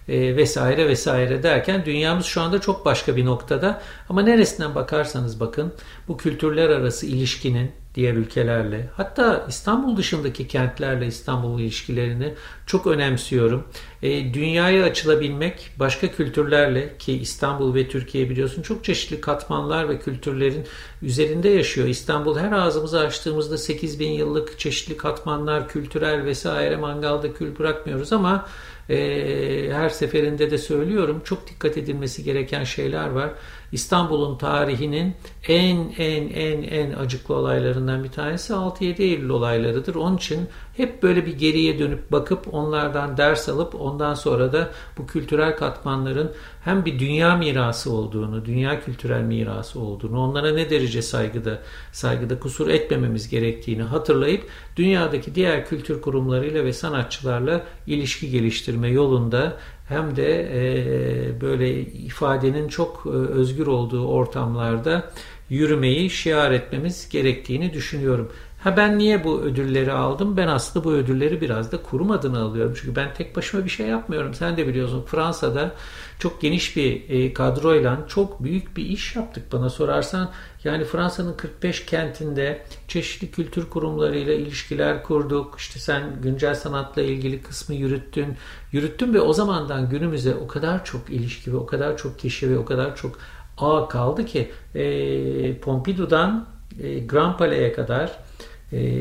e, 0.08 0.36
vesaire 0.36 0.88
vesaire 0.88 1.42
derken 1.42 1.84
dünyamız 1.84 2.26
şu 2.26 2.40
anda 2.40 2.60
çok 2.60 2.84
başka 2.84 3.16
bir 3.16 3.24
noktada. 3.24 3.82
Ama 4.08 4.22
neresinden 4.22 4.74
bakarsanız 4.74 5.40
bakın 5.40 5.72
bu 6.08 6.16
kültürler 6.16 6.68
arası 6.68 7.06
ilişkinin 7.06 7.72
diğer 7.94 8.14
ülkelerle 8.14 8.88
hatta 8.96 9.46
İstanbul 9.48 9.96
dışındaki 9.96 10.48
kentlerle 10.48 11.06
İstanbul 11.06 11.60
ilişkilerini 11.60 12.34
çok 12.66 12.86
önemsiyorum. 12.86 13.64
E, 14.02 14.34
dünyaya 14.34 14.84
açılabilmek 14.84 15.70
başka 15.78 16.12
kültürlerle 16.12 16.98
ki 16.98 17.12
İstanbul 17.12 17.74
ve 17.74 17.88
Türkiye 17.88 18.30
biliyorsun 18.30 18.62
çok 18.62 18.84
çeşitli 18.84 19.20
katmanlar 19.20 19.88
ve 19.88 19.98
kültürlerin 19.98 20.66
üzerinde 21.02 21.48
yaşıyor. 21.48 21.88
İstanbul 21.88 22.38
her 22.38 22.52
ağzımızı 22.52 23.00
açtığımızda 23.00 23.58
8000 23.58 24.10
yıllık 24.10 24.58
çeşitli 24.58 24.96
katmanlar, 24.96 25.68
kültürel 25.68 26.24
vesaire 26.24 26.76
mangalda 26.76 27.32
kül 27.32 27.58
bırakmıyoruz 27.58 28.12
ama 28.12 28.46
e, 28.90 29.70
her 29.72 29.88
seferinde 29.88 30.50
de 30.50 30.58
söylüyorum 30.58 31.22
çok 31.24 31.48
dikkat 31.48 31.76
edilmesi 31.76 32.24
gereken 32.24 32.64
şeyler 32.64 33.08
var. 33.08 33.30
İstanbul'un 33.72 34.38
tarihinin 34.38 35.14
en 35.48 35.76
en 35.98 36.28
en 36.28 36.62
en 36.62 36.92
acıklı 36.92 37.34
olaylarından 37.34 38.04
bir 38.04 38.08
tanesi 38.08 38.52
6-7 38.52 39.02
Eylül 39.02 39.28
olaylarıdır. 39.28 39.94
Onun 39.94 40.16
için 40.16 40.48
hep 40.76 41.02
böyle 41.02 41.26
bir 41.26 41.38
geriye 41.38 41.78
dönüp 41.78 42.12
bakıp 42.12 42.54
onlardan 42.54 43.16
ders 43.16 43.48
alıp 43.48 43.80
ondan 43.80 44.14
sonra 44.14 44.52
da 44.52 44.70
bu 44.98 45.06
kültürel 45.06 45.56
katmanların 45.56 46.32
hem 46.64 46.84
bir 46.84 46.98
dünya 46.98 47.36
mirası 47.36 47.92
olduğunu, 47.92 48.44
dünya 48.44 48.80
kültürel 48.80 49.22
mirası 49.22 49.80
olduğunu, 49.80 50.20
onlara 50.20 50.52
ne 50.52 50.70
derece 50.70 51.02
saygıda 51.02 51.58
saygıda 51.92 52.38
kusur 52.38 52.68
etmememiz 52.68 53.28
gerektiğini 53.28 53.82
hatırlayıp 53.82 54.46
dünyadaki 54.76 55.34
diğer 55.34 55.66
kültür 55.66 56.00
kurumlarıyla 56.00 56.64
ve 56.64 56.72
sanatçılarla 56.72 57.64
ilişki 57.86 58.30
geliştirme 58.30 58.88
yolunda 58.88 59.56
hem 59.90 60.16
de 60.16 60.48
e, 60.54 61.40
böyle 61.40 61.80
ifadenin 61.80 62.68
çok 62.68 63.02
e, 63.06 63.08
özgür 63.08 63.66
olduğu 63.66 64.06
ortamlarda 64.08 65.10
yürümeyi 65.48 66.10
şiar 66.10 66.50
etmemiz 66.50 67.08
gerektiğini 67.08 67.72
düşünüyorum. 67.72 68.32
Ha 68.60 68.76
ben 68.76 68.98
niye 68.98 69.24
bu 69.24 69.40
ödülleri 69.40 69.92
aldım? 69.92 70.36
Ben 70.36 70.48
aslında 70.48 70.84
bu 70.84 70.92
ödülleri 70.92 71.40
biraz 71.40 71.72
da 71.72 71.82
kurum 71.82 72.10
adına 72.10 72.42
alıyorum. 72.42 72.74
Çünkü 72.80 72.96
ben 72.96 73.14
tek 73.14 73.36
başıma 73.36 73.64
bir 73.64 73.70
şey 73.70 73.86
yapmıyorum. 73.86 74.34
Sen 74.34 74.56
de 74.56 74.66
biliyorsun 74.66 75.04
Fransa'da 75.06 75.74
çok 76.18 76.40
geniş 76.40 76.76
bir 76.76 77.10
e, 77.10 77.34
kadroyla 77.34 77.98
çok 78.08 78.44
büyük 78.44 78.76
bir 78.76 78.84
iş 78.84 79.16
yaptık 79.16 79.52
bana 79.52 79.70
sorarsan. 79.70 80.30
Yani 80.64 80.84
Fransa'nın 80.84 81.32
45 81.32 81.86
kentinde 81.86 82.62
çeşitli 82.88 83.30
kültür 83.30 83.70
kurumlarıyla 83.70 84.34
ilişkiler 84.34 85.02
kurduk. 85.02 85.54
İşte 85.58 85.80
sen 85.80 86.02
güncel 86.22 86.54
sanatla 86.54 87.02
ilgili 87.02 87.42
kısmı 87.42 87.74
yürüttün. 87.74 88.36
Yürüttün 88.72 89.14
ve 89.14 89.20
o 89.20 89.32
zamandan 89.32 89.88
günümüze 89.88 90.34
o 90.34 90.46
kadar 90.46 90.84
çok 90.84 91.10
ilişki 91.10 91.52
ve 91.52 91.56
o 91.56 91.66
kadar 91.66 91.96
çok 91.96 92.18
kişi 92.18 92.50
ve 92.50 92.58
o 92.58 92.64
kadar 92.64 92.96
çok 92.96 93.18
ağ 93.58 93.88
kaldı 93.88 94.26
ki 94.26 94.50
e, 94.74 95.58
Pompidou'dan 95.58 96.46
e, 96.82 96.98
Grand 96.98 97.38
Palais'e 97.38 97.72
kadar 97.72 98.29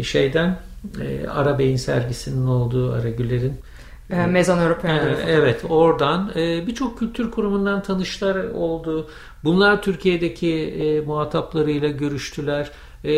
şeyden 0.03 0.57
e, 1.01 1.27
Arabey'in 1.27 1.75
sergisinin 1.75 2.45
olduğu 2.45 2.93
Aragüler'in 2.93 3.53
E, 3.53 3.53
Maison 4.10 4.58
Européenne. 4.58 5.10
ee, 5.10 5.32
Evet 5.32 5.66
oradan 5.70 6.32
e, 6.36 6.68
birçok 6.68 7.00
kültür 7.00 7.32
kurumundan 7.32 7.84
tanışlar 7.84 8.36
oldu. 8.36 9.10
Bunlar 9.44 9.82
Türkiye'deki 9.82 10.54
e, 10.56 11.01
muhataplarıyla 11.01 11.89
görüştüler. 11.89 12.72
E, 13.06 13.12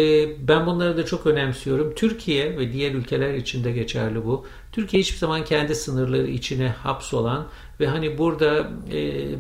ben 0.47 0.65
bunları 0.65 0.97
da 0.97 1.05
çok 1.05 1.27
önemsiyorum. 1.27 1.93
Türkiye 1.95 2.57
ve 2.57 2.73
diğer 2.73 2.91
ülkeler 2.93 3.33
için 3.33 3.63
de 3.63 3.71
geçerli 3.71 4.25
bu. 4.25 4.45
Türkiye 4.71 5.01
hiçbir 5.01 5.17
zaman 5.17 5.43
kendi 5.43 5.75
sınırları 5.75 6.27
içine 6.27 6.67
hapsolan 6.67 7.45
ve 7.79 7.87
hani 7.87 8.17
burada 8.17 8.67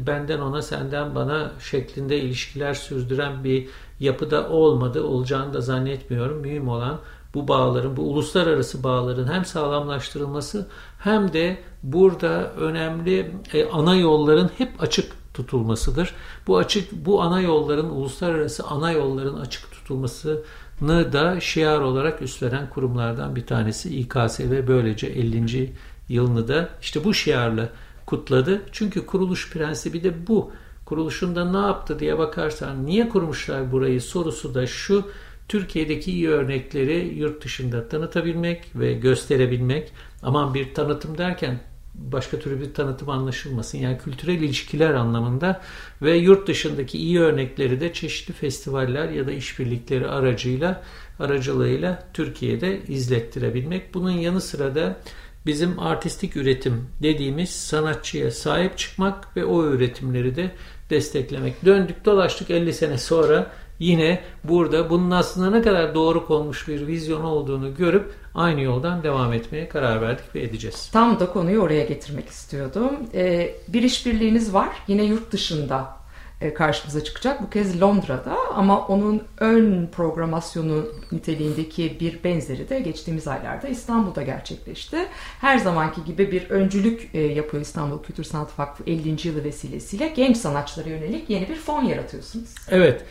benden 0.07 0.39
ona 0.39 0.61
senden 0.61 1.15
bana 1.15 1.51
şeklinde 1.59 2.19
ilişkiler 2.19 2.73
sürdüren 2.73 3.43
bir 3.43 3.67
yapıda 3.99 4.49
olmadı. 4.49 5.03
Olacağını 5.03 5.53
da 5.53 5.61
zannetmiyorum. 5.61 6.37
Mühim 6.37 6.67
olan 6.67 6.99
bu 7.33 7.47
bağların, 7.47 7.97
bu 7.97 8.01
uluslararası 8.01 8.83
bağların 8.83 9.33
hem 9.33 9.45
sağlamlaştırılması 9.45 10.67
hem 10.99 11.33
de 11.33 11.57
burada 11.83 12.51
önemli 12.53 13.31
e, 13.53 13.65
ana 13.65 13.95
yolların 13.95 14.51
hep 14.57 14.83
açık 14.83 15.11
tutulmasıdır. 15.33 16.13
Bu 16.47 16.57
açık 16.57 16.91
bu 17.05 17.21
ana 17.21 17.41
yolların 17.41 17.89
uluslararası 17.89 18.63
ana 18.63 18.91
yolların 18.91 19.39
açık 19.39 19.71
tutulmasını 19.71 21.13
da 21.13 21.39
şiar 21.39 21.79
olarak 21.79 22.21
üstlenen 22.21 22.69
kurumlardan 22.69 23.35
bir 23.35 23.45
tanesi 23.45 23.99
İKSV 23.99 24.67
böylece 24.67 25.07
50. 25.07 25.73
yılını 26.09 26.47
da 26.47 26.69
işte 26.81 27.03
bu 27.03 27.13
şiarla 27.13 27.69
kutladı. 28.05 28.61
Çünkü 28.71 29.05
kuruluş 29.05 29.51
prensibi 29.51 30.03
de 30.03 30.27
bu. 30.27 30.51
Kuruluşunda 30.85 31.51
ne 31.51 31.67
yaptı 31.67 31.99
diye 31.99 32.17
bakarsan 32.17 32.85
niye 32.85 33.09
kurmuşlar 33.09 33.71
burayı 33.71 34.01
sorusu 34.01 34.55
da 34.55 34.67
şu. 34.67 35.05
Türkiye'deki 35.51 36.11
iyi 36.11 36.29
örnekleri 36.29 37.13
yurt 37.17 37.43
dışında 37.43 37.87
tanıtabilmek 37.87 38.63
ve 38.75 38.93
gösterebilmek. 38.93 39.91
Aman 40.23 40.53
bir 40.53 40.73
tanıtım 40.73 41.17
derken 41.17 41.59
başka 41.95 42.39
türlü 42.39 42.61
bir 42.61 42.73
tanıtım 42.73 43.09
anlaşılmasın. 43.09 43.77
Yani 43.77 43.97
kültürel 43.97 44.41
ilişkiler 44.41 44.93
anlamında 44.93 45.61
ve 46.01 46.17
yurt 46.17 46.47
dışındaki 46.47 46.97
iyi 46.97 47.19
örnekleri 47.19 47.81
de 47.81 47.93
çeşitli 47.93 48.33
festivaller 48.33 49.09
ya 49.09 49.27
da 49.27 49.31
işbirlikleri 49.31 50.07
aracıyla 50.07 50.83
aracılığıyla 51.19 52.07
Türkiye'de 52.13 52.81
izlettirebilmek. 52.87 53.93
Bunun 53.93 54.11
yanı 54.11 54.41
sıra 54.41 54.75
da 54.75 54.99
bizim 55.45 55.79
artistik 55.79 56.37
üretim 56.37 56.87
dediğimiz 57.01 57.49
sanatçıya 57.49 58.31
sahip 58.31 58.77
çıkmak 58.77 59.37
ve 59.37 59.45
o 59.45 59.65
üretimleri 59.65 60.35
de 60.35 60.51
desteklemek. 60.89 61.65
Döndük 61.65 62.05
dolaştık 62.05 62.49
50 62.49 62.73
sene 62.73 62.97
sonra 62.97 63.51
yine 63.81 64.19
burada 64.43 64.89
bunun 64.89 65.11
aslında 65.11 65.49
ne 65.49 65.61
kadar 65.61 65.95
doğru 65.95 66.25
konmuş 66.25 66.67
bir 66.67 66.87
vizyon 66.87 67.23
olduğunu 67.23 67.75
görüp 67.75 68.13
aynı 68.35 68.61
yoldan 68.61 69.03
devam 69.03 69.33
etmeye 69.33 69.69
karar 69.69 70.01
verdik 70.01 70.35
ve 70.35 70.41
edeceğiz. 70.41 70.89
Tam 70.93 71.19
da 71.19 71.31
konuyu 71.31 71.61
oraya 71.61 71.85
getirmek 71.85 72.29
istiyordum. 72.29 72.91
Ee, 73.13 73.55
bir 73.67 73.83
işbirliğiniz 73.83 74.53
var. 74.53 74.69
Yine 74.87 75.03
yurt 75.03 75.31
dışında 75.31 76.01
e, 76.41 76.53
karşımıza 76.53 77.03
çıkacak. 77.03 77.41
Bu 77.41 77.49
kez 77.49 77.81
Londra'da 77.81 78.37
ama 78.55 78.87
onun 78.87 79.23
ön 79.37 79.87
programasyonu 79.87 80.85
niteliğindeki 81.11 81.97
bir 81.99 82.23
benzeri 82.23 82.69
de 82.69 82.79
geçtiğimiz 82.79 83.27
aylarda 83.27 83.67
İstanbul'da 83.67 84.21
gerçekleşti. 84.21 84.97
Her 85.41 85.57
zamanki 85.57 86.03
gibi 86.03 86.31
bir 86.31 86.49
öncülük 86.49 87.09
e, 87.13 87.19
yapıyor 87.19 87.63
İstanbul 87.63 88.03
Kültür 88.03 88.23
Sanat 88.23 88.59
Vakfı 88.59 88.83
50. 88.87 89.27
yılı 89.27 89.43
vesilesiyle 89.43 90.07
genç 90.07 90.37
sanatçılara 90.37 90.89
yönelik 90.89 91.29
yeni 91.29 91.49
bir 91.49 91.55
fon 91.55 91.83
yaratıyorsunuz. 91.83 92.49
Evet. 92.69 93.05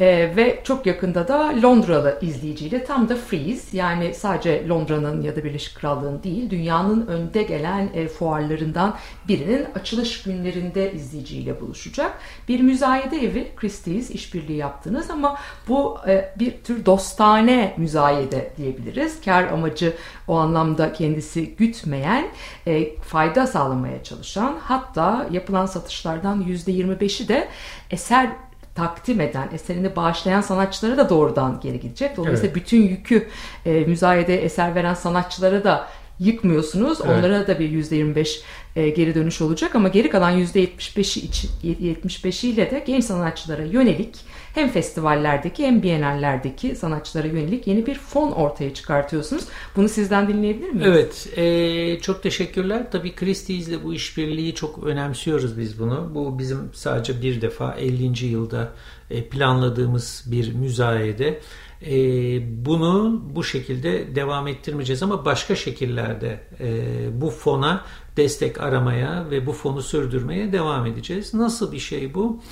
Ee, 0.00 0.32
ve 0.36 0.60
çok 0.64 0.86
yakında 0.86 1.28
da 1.28 1.62
Londralı 1.62 2.18
izleyiciyle 2.22 2.84
tam 2.84 3.08
da 3.08 3.16
Freeze 3.16 3.76
yani 3.76 4.14
sadece 4.14 4.68
Londra'nın 4.68 5.22
ya 5.22 5.36
da 5.36 5.44
Birleşik 5.44 5.76
Krallığın 5.76 6.22
değil 6.22 6.50
dünyanın 6.50 7.06
önde 7.06 7.42
gelen 7.42 7.90
e, 7.94 8.08
fuarlarından 8.08 8.96
birinin 9.28 9.66
açılış 9.74 10.22
günlerinde 10.22 10.92
izleyiciyle 10.92 11.60
buluşacak. 11.60 12.18
Bir 12.48 12.60
müzayede 12.60 13.16
evi 13.16 13.52
Christie's 13.56 14.10
işbirliği 14.10 14.56
yaptınız 14.56 15.10
ama 15.10 15.38
bu 15.68 15.98
e, 16.08 16.34
bir 16.38 16.62
tür 16.64 16.86
dostane 16.86 17.74
müzayede 17.76 18.52
diyebiliriz. 18.56 19.20
Kar 19.24 19.44
amacı 19.44 19.94
o 20.28 20.36
anlamda 20.36 20.92
kendisi 20.92 21.56
gütmeyen, 21.56 22.28
e, 22.66 22.96
fayda 23.00 23.46
sağlamaya 23.46 24.02
çalışan 24.04 24.58
hatta 24.62 25.26
yapılan 25.30 25.66
satışlardan 25.66 26.42
%25'i 26.42 27.28
de 27.28 27.48
eser 27.90 28.30
takdim 28.78 29.20
eden, 29.20 29.48
eserini 29.52 29.96
bağışlayan 29.96 30.40
sanatçılara 30.40 30.96
da 30.96 31.08
doğrudan 31.08 31.60
geri 31.60 31.80
gidecek. 31.80 32.16
Dolayısıyla 32.16 32.52
Evet. 32.52 32.56
bütün 32.56 32.82
yükü 32.82 33.28
e, 33.66 33.72
müzayede 33.80 34.44
eser 34.44 34.74
veren 34.74 34.94
sanatçılara 34.94 35.64
da 35.64 35.88
yıkmıyorsunuz. 36.20 36.98
Evet. 37.04 37.18
Onlara 37.18 37.46
da 37.46 37.58
bir 37.58 37.70
%25 37.70 38.40
e, 38.76 38.88
geri 38.88 39.14
dönüş 39.14 39.40
olacak 39.40 39.74
ama 39.74 39.88
geri 39.88 40.10
kalan 40.10 40.42
%75'i 40.42 41.24
için 41.24 41.50
75'iyle 41.64 42.70
de 42.70 42.84
genç 42.86 43.04
sanatçılara 43.04 43.62
yönelik 43.62 44.16
hem 44.54 44.68
festivallerdeki 44.68 45.66
hem 45.66 45.82
bienallerdeki 45.82 46.76
sanatçılara 46.76 47.26
yönelik 47.26 47.66
yeni 47.66 47.86
bir 47.86 47.94
fon 47.94 48.32
ortaya 48.32 48.74
çıkartıyorsunuz. 48.74 49.44
Bunu 49.76 49.88
sizden 49.88 50.28
dinleyebilir 50.28 50.70
miyiz? 50.70 50.86
Evet, 50.86 51.28
eee, 51.36 52.00
çok 52.00 52.22
teşekkürler. 52.22 52.86
Tabii 52.92 53.14
Christie's 53.14 53.68
ile 53.68 53.84
bu 53.84 53.94
işbirliği 53.94 54.54
çok 54.54 54.84
önemsiyoruz 54.84 55.58
biz 55.58 55.78
bunu. 55.78 56.10
Bu 56.14 56.38
bizim 56.38 56.58
sadece 56.72 57.22
bir 57.22 57.40
defa 57.40 57.74
50. 57.74 58.26
yılda 58.26 58.72
e, 59.10 59.24
planladığımız 59.24 60.24
bir 60.26 60.54
müzayede. 60.54 61.40
Eee, 61.82 62.42
bunu 62.66 63.22
bu 63.34 63.44
şekilde 63.44 64.14
devam 64.14 64.48
ettirmeyeceğiz 64.48 65.02
ama 65.02 65.24
başka 65.24 65.56
şekillerde 65.56 66.40
e, 66.60 67.20
bu 67.20 67.30
fona 67.30 67.84
destek 68.16 68.60
aramaya 68.60 69.26
ve 69.30 69.46
bu 69.46 69.52
fonu 69.52 69.82
sürdürmeye 69.82 70.52
devam 70.52 70.86
edeceğiz. 70.86 71.34
Nasıl 71.34 71.72
bir 71.72 71.78
şey 71.78 72.14
bu? 72.14 72.42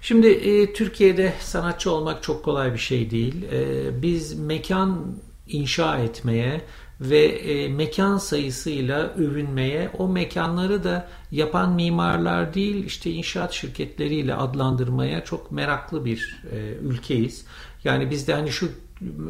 Şimdi 0.00 0.26
e, 0.26 0.72
Türkiye'de 0.72 1.32
sanatçı 1.40 1.90
olmak 1.90 2.22
çok 2.22 2.44
kolay 2.44 2.72
bir 2.72 2.78
şey 2.78 3.10
değil. 3.10 3.42
E, 3.52 4.02
biz 4.02 4.38
mekan 4.38 5.16
inşa 5.48 5.98
etmeye 5.98 6.60
ve 7.02 7.24
e, 7.24 7.68
mekan 7.68 8.18
sayısıyla 8.18 9.00
övünmeye, 9.00 9.90
o 9.98 10.08
mekanları 10.08 10.84
da 10.84 11.08
yapan 11.30 11.72
mimarlar 11.72 12.54
değil, 12.54 12.84
işte 12.84 13.10
inşaat 13.10 13.52
şirketleriyle 13.52 14.34
adlandırmaya 14.34 15.24
çok 15.24 15.52
meraklı 15.52 16.04
bir 16.04 16.42
e, 16.52 16.56
ülkeyiz. 16.82 17.46
Yani 17.84 18.10
bizde 18.10 18.34
hani 18.34 18.50
şu 18.50 18.68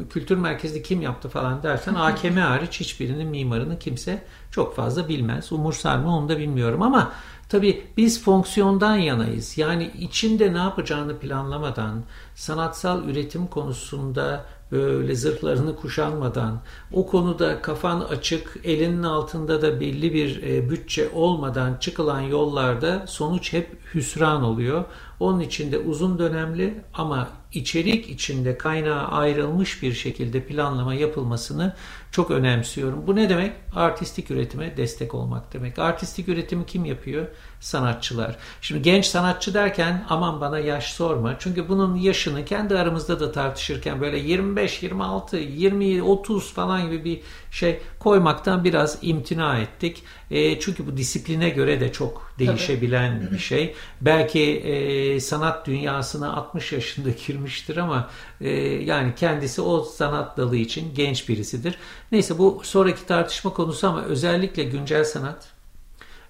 kültür 0.09 0.37
merkezini 0.37 0.83
kim 0.83 1.01
yaptı 1.01 1.29
falan 1.29 1.63
dersen 1.63 1.93
AKM 1.93 2.37
hariç 2.37 2.79
hiçbirinin 2.79 3.27
mimarını 3.27 3.79
kimse 3.79 4.23
çok 4.51 4.75
fazla 4.75 5.09
bilmez. 5.09 5.51
Umursar 5.51 5.97
mı 5.97 6.17
onu 6.17 6.29
da 6.29 6.39
bilmiyorum 6.39 6.81
ama 6.81 7.11
tabii 7.49 7.83
biz 7.97 8.23
fonksiyondan 8.23 8.95
yanayız. 8.95 9.57
Yani 9.57 9.91
içinde 9.99 10.53
ne 10.53 10.57
yapacağını 10.57 11.19
planlamadan, 11.19 12.03
sanatsal 12.35 13.03
üretim 13.03 13.47
konusunda 13.47 14.45
böyle 14.73 15.15
zırhlarını 15.15 15.75
kuşanmadan, 15.75 16.59
o 16.93 17.07
konuda 17.07 17.61
kafan 17.61 17.99
açık, 17.99 18.59
elinin 18.63 19.03
altında 19.03 19.61
da 19.61 19.79
belli 19.79 20.13
bir 20.13 20.43
e, 20.43 20.69
bütçe 20.69 21.09
olmadan 21.13 21.77
çıkılan 21.79 22.21
yollarda 22.21 23.07
sonuç 23.07 23.53
hep 23.53 23.77
hüsran 23.93 24.43
oluyor. 24.43 24.85
Onun 25.19 25.39
için 25.39 25.71
de 25.71 25.77
uzun 25.77 26.19
dönemli 26.19 26.81
ama 26.93 27.27
içerik 27.55 28.09
içinde 28.09 28.57
kaynağı 28.57 29.07
ayrılmış 29.07 29.83
bir 29.83 29.93
şekilde 29.93 30.43
planlama 30.43 30.93
yapılmasını 30.93 31.75
çok 32.13 32.31
önemsiyorum. 32.31 33.07
Bu 33.07 33.15
ne 33.15 33.29
demek? 33.29 33.51
Artistik 33.75 34.31
üretime 34.31 34.77
destek 34.77 35.13
olmak 35.13 35.53
demek. 35.53 35.79
Artistik 35.79 36.27
üretimi 36.29 36.65
kim 36.65 36.85
yapıyor? 36.85 37.27
Sanatçılar. 37.59 38.35
Şimdi 38.61 38.81
genç 38.81 39.05
sanatçı 39.05 39.53
derken 39.53 40.05
aman 40.09 40.41
bana 40.41 40.59
yaş 40.59 40.93
sorma. 40.93 41.35
Çünkü 41.39 41.69
bunun 41.69 41.95
yaşını 41.95 42.45
kendi 42.45 42.77
aramızda 42.77 43.19
da 43.19 43.31
tartışırken 43.31 44.01
böyle 44.01 44.19
25, 44.19 44.83
26, 44.83 45.37
20, 45.37 46.03
30 46.03 46.53
falan 46.53 46.85
gibi 46.85 47.05
bir 47.05 47.21
şey 47.51 47.79
koymaktan 47.99 48.63
biraz 48.63 48.97
imtina 49.01 49.59
ettik. 49.59 50.03
E, 50.31 50.59
çünkü 50.59 50.87
bu 50.87 50.97
disipline 50.97 51.49
göre 51.49 51.79
de 51.79 51.91
çok 51.91 52.33
değişebilen 52.39 53.29
bir 53.31 53.39
şey. 53.39 53.75
Belki 54.01 54.41
e, 54.41 55.19
sanat 55.19 55.67
dünyasına 55.67 56.33
60 56.33 56.71
yaşında 56.71 57.15
girmiştir 57.43 57.77
ama 57.77 58.09
e, 58.41 58.49
yani 58.83 59.15
kendisi 59.15 59.61
o 59.61 59.83
sanat 59.83 60.37
dalı 60.37 60.55
için 60.55 60.95
genç 60.95 61.29
birisidir. 61.29 61.77
Neyse 62.11 62.37
bu 62.37 62.61
sonraki 62.63 63.05
tartışma 63.05 63.53
konusu 63.53 63.87
ama 63.87 64.03
özellikle 64.03 64.63
güncel 64.63 65.03
sanat, 65.03 65.47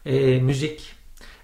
e, 0.05 0.39
müzik 0.39 0.95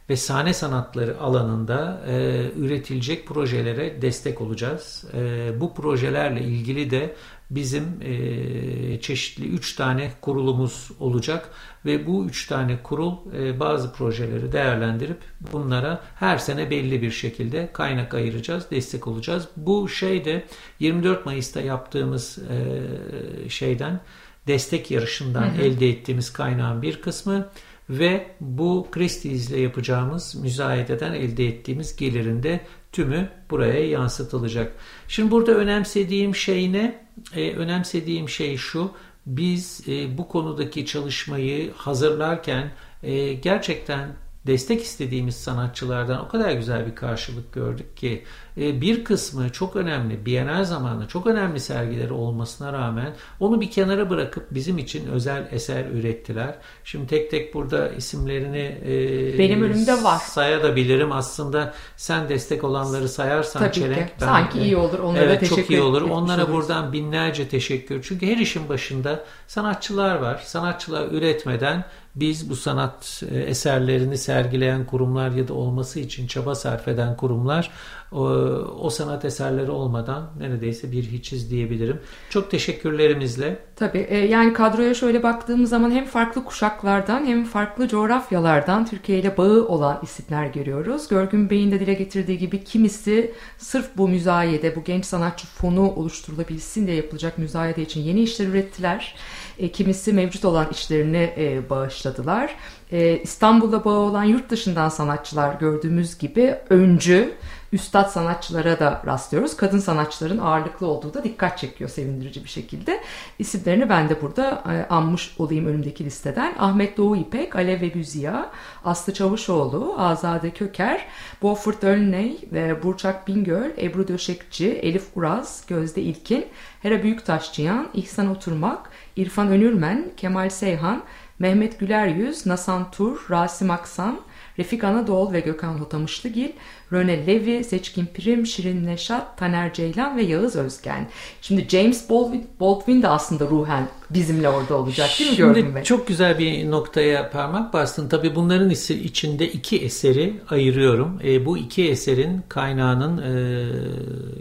ve 0.10 0.16
sahne 0.16 0.54
sanatları 0.54 1.20
alanında 1.20 2.02
e, 2.08 2.46
üretilecek 2.58 3.28
projelere 3.28 4.02
destek 4.02 4.42
olacağız. 4.42 5.06
E, 5.14 5.52
bu 5.60 5.74
projelerle 5.74 6.42
ilgili 6.42 6.92
de 6.92 7.16
bizim 7.50 8.02
e, 8.02 9.02
çeşitli 9.02 9.48
üç 9.48 9.76
tane 9.76 10.12
kurulumuz 10.22 10.92
olacak 11.00 11.50
ve 11.86 12.08
bu 12.08 12.26
üç 12.26 12.48
tane 12.48 12.84
kurul 12.84 13.14
e, 13.38 13.60
bazı 13.60 13.94
projeleri 13.94 14.52
değerlendirip 14.52 15.18
bunlara 15.52 16.02
her 16.16 16.38
sene 16.38 16.70
belli 16.70 17.02
bir 17.02 17.12
şekilde 17.12 17.70
kaynak 17.74 18.14
ayıracağız, 18.14 18.72
destek 18.72 19.08
olacağız. 19.08 19.48
Bu 19.58 19.90
şey 19.90 20.26
de 20.26 20.46
24 20.80 21.26
Mayıs'ta 21.26 21.62
yaptığımız 21.62 22.40
e, 22.40 23.50
şeyden 23.50 24.00
destek 24.48 24.92
yarışından 24.92 25.56
elde 25.62 25.90
ettiğimiz 25.90 26.34
kaynağın 26.34 26.82
bir 26.82 27.02
kısmı 27.02 27.50
ve 27.90 28.28
bu 28.42 28.88
Christie's 28.92 29.50
ile 29.50 29.60
yapacağımız 29.60 30.36
müzayededen 30.36 31.14
elde 31.14 31.48
ettiğimiz 31.48 31.96
gelirin 31.96 32.44
de 32.44 32.60
tümü 32.92 33.30
buraya 33.50 33.88
yansıtılacak. 33.88 34.72
Şimdi 35.08 35.32
burada 35.32 35.52
önemsediğim 35.52 36.36
şey 36.36 36.74
ne? 36.74 37.06
Ee, 37.36 37.52
önemsediğim 37.52 38.30
şey 38.30 38.58
şu. 38.58 38.92
Biz 39.26 39.82
e, 39.88 40.18
bu 40.18 40.28
konudaki 40.28 40.86
çalışmayı 40.86 41.74
hazırlarken 41.74 42.72
e, 43.04 43.34
gerçekten 43.34 44.10
destek 44.48 44.82
istediğimiz 44.82 45.36
sanatçılardan 45.36 46.26
o 46.26 46.28
kadar 46.28 46.52
güzel 46.52 46.88
bir 46.88 46.96
karşılık 46.96 47.54
gördük 47.54 47.98
ki 47.98 48.24
e, 48.49 48.49
bir 48.60 49.04
kısmı 49.04 49.50
çok 49.50 49.76
önemli, 49.76 50.26
Bienal 50.26 50.64
zamanı 50.64 51.08
çok 51.08 51.28
önemli 51.28 51.60
sergileri 51.60 52.14
olmasına 52.14 52.74
rağmen 52.74 53.14
onu 53.40 53.62
bir 53.62 53.72
kenara 53.72 54.10
bırakıp 54.10 54.48
bizim 54.52 54.78
için 54.78 55.08
özel 55.12 55.48
eser 55.52 55.86
ürettiler. 55.86 56.56
Şimdi 56.84 57.08
tek 57.08 57.32
tek 57.32 57.54
burada 57.54 57.90
isimlerini 57.90 58.78
e, 58.86 59.38
Benim 59.40 59.64
önümde 59.64 60.04
var. 60.04 60.18
sayabilirim. 60.20 61.12
Aslında 61.12 61.74
sen 61.98 62.30
destek 62.30 62.64
olanları 62.64 63.10
sayarsan 63.10 63.60
Tabii 63.60 63.72
ki. 63.72 63.80
Çelenk. 63.80 64.10
ben- 64.22 64.26
Sanki 64.26 64.60
iyi 64.60 64.78
olur. 64.78 65.00
Onlara 65.00 65.24
evet, 65.24 65.40
teşekkür 65.40 65.62
çok 65.62 65.72
iyi 65.72 65.82
olur. 65.82 66.02
Onlara 66.02 66.44
oluruz. 66.46 66.56
buradan 66.56 66.94
binlerce 66.94 67.48
teşekkür. 67.50 68.04
Çünkü 68.04 68.28
her 68.28 68.38
işin 68.38 68.70
başında 68.70 69.24
sanatçılar 69.48 70.16
var. 70.16 70.44
Sanatçılar 70.46 71.08
üretmeden 71.12 71.86
biz 72.16 72.50
bu 72.50 72.56
sanat 72.56 73.24
e, 73.32 73.40
eserlerini 73.40 74.18
sergileyen 74.18 74.86
kurumlar 74.86 75.30
ya 75.32 75.48
da 75.48 75.54
olması 75.54 76.00
için 76.00 76.28
çaba 76.28 76.56
sarf 76.56 76.88
eden 76.88 77.18
kurumlar 77.18 77.72
o, 78.12 78.90
sanat 78.90 79.26
eserleri 79.26 79.72
olmadan 79.72 80.30
neredeyse 80.40 80.92
bir 80.92 81.04
hiçiz 81.04 81.52
diyebilirim. 81.52 82.00
Çok 82.30 82.52
teşekkürlerimizle 82.52 83.60
Tabii 83.76 84.08
e, 84.10 84.18
yani 84.18 84.54
kadroya 84.54 84.94
şöyle 84.94 85.24
baktığımız 85.24 85.70
zaman 85.70 85.92
hem 85.92 86.06
farklı 86.06 86.46
kuşaklardan 86.46 87.26
hem 87.26 87.46
farklı 87.46 87.88
coğrafyalardan 87.88 88.86
Türkiye 88.86 89.20
ile 89.20 89.38
bağı 89.38 89.68
olan 89.68 90.00
isimler 90.04 90.46
görüyoruz. 90.46 91.08
Görgün 91.08 91.50
Bey'in 91.50 91.72
de 91.72 91.80
dile 91.80 91.94
getirdiği 91.94 92.38
gibi 92.38 92.64
kimisi 92.64 93.34
sırf 93.58 93.98
bu 93.98 94.08
müzayede, 94.08 94.76
bu 94.76 94.84
genç 94.84 95.06
sanatçı 95.06 95.48
fonu 95.48 95.92
oluşturulabilsin 95.92 96.88
diye 96.88 96.96
yapılacak 96.96 97.38
müzayede 97.38 97.82
için 97.82 98.02
yeni 98.02 98.22
işler 98.22 98.48
ürettiler. 98.48 99.16
E, 99.60 99.72
kimisi 99.72 100.14
mevcut 100.14 100.46
olan 100.46 100.68
işlerini 100.72 101.34
e, 101.38 101.70
bağışladı. 101.70 102.20
başladılar. 102.20 102.56
Ee, 102.92 103.20
İstanbul'da 103.24 103.86
bağı 103.86 103.98
olan 103.98 104.24
yurt 104.24 104.50
dışından 104.50 104.90
sanatçılar 104.90 105.60
gördüğümüz 105.60 106.18
gibi 106.18 106.56
öncü, 106.70 107.34
üstad 107.72 108.10
sanatçılara 108.10 108.80
da 108.80 109.02
rastlıyoruz. 109.06 109.58
Kadın 109.58 109.80
sanatçıların 109.80 110.38
ağırlıklı 110.38 110.88
olduğu 110.88 111.14
da 111.14 111.24
dikkat 111.24 111.58
çekiyor 111.58 111.90
sevindirici 111.90 112.44
bir 112.44 112.50
şekilde. 112.50 113.02
İsimlerini 113.40 113.90
ben 113.90 114.10
de 114.10 114.22
burada 114.22 114.64
e, 114.74 114.94
anmış 114.94 115.36
olayım 115.38 115.66
önümdeki 115.66 116.06
listeden. 116.06 116.56
Ahmet 116.60 116.98
Doğu 116.98 117.16
İpek, 117.16 117.56
Alev 117.56 117.82
ve 117.82 117.88
Güziya, 117.88 118.52
Aslı 118.86 119.14
Çavuşoğlu, 119.14 119.96
Azade 119.98 120.52
Köker, 120.52 121.06
Beaufort 121.44 121.84
Ölney, 121.84 122.40
Burçak 122.84 123.28
Bingöl, 123.28 123.70
Ebru 123.78 124.08
Döşekçi, 124.08 124.70
Elif 124.70 125.08
Uraz, 125.16 125.64
Gözde 125.68 126.02
İlkin, 126.02 126.46
Hera 126.82 127.04
Büyüktaşçıyan, 127.04 127.90
İhsan 127.94 128.28
Oturmak, 128.28 128.90
İrfan 129.16 129.48
Önürmen, 129.48 130.12
Kemal 130.18 130.50
Seyhan, 130.50 131.04
Mehmet 131.40 131.80
Güleryüz, 131.80 132.46
Nasan 132.46 132.92
Tur, 132.92 133.26
Rasim 133.30 133.72
Aksan, 133.72 134.20
Refik 134.60 134.84
Anadol 134.84 135.34
ve 135.34 135.40
Gökhan 135.40 135.74
Hotamışlıgil, 135.74 136.50
Röne 136.94 137.28
Levi, 137.28 137.64
Seçkin 137.64 138.06
Prim, 138.06 138.46
Şirin 138.46 138.86
Neşat, 138.86 139.38
Taner 139.38 139.74
Ceylan 139.74 140.18
ve 140.18 140.22
Yağız 140.22 140.56
Özgen. 140.56 141.10
Şimdi 141.42 141.70
James 141.70 142.10
Baldwin, 142.10 142.48
Baldwin 142.60 143.02
de 143.02 143.08
aslında 143.08 143.46
ruhen 143.46 143.88
bizimle 144.10 144.50
orada 144.50 144.76
olacak 144.78 145.10
değil 145.20 145.30
mi? 145.30 145.36
Şimdi 145.36 145.84
çok 145.84 146.08
güzel 146.08 146.40
bir 146.40 146.72
noktaya 146.72 147.30
parmak 147.30 147.74
bastın. 147.74 148.10
Tabii 148.10 148.36
bunların 148.36 148.70
içinde 148.70 149.48
iki 149.48 149.78
eseri 149.78 150.34
ayırıyorum. 150.50 151.20
E, 151.24 151.46
bu 151.46 151.58
iki 151.58 151.90
eserin 151.90 152.42
kaynağının 152.50 153.18
e, 153.18 153.32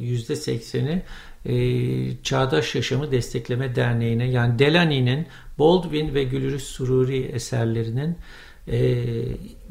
yüzde 0.03 0.37
sekseni 0.37 1.03
e, 1.47 1.55
Çağdaş 2.23 2.75
Yaşamı 2.75 3.13
Destekleme 3.13 3.75
Derneği'ne 3.75 4.31
yani 4.31 4.59
Delany'nin 4.59 5.27
Baldwin 5.59 6.15
ve 6.15 6.25
Gülürüz 6.25 6.63
Sururi 6.63 7.23
eserlerinin 7.23 8.17
e, 8.69 9.05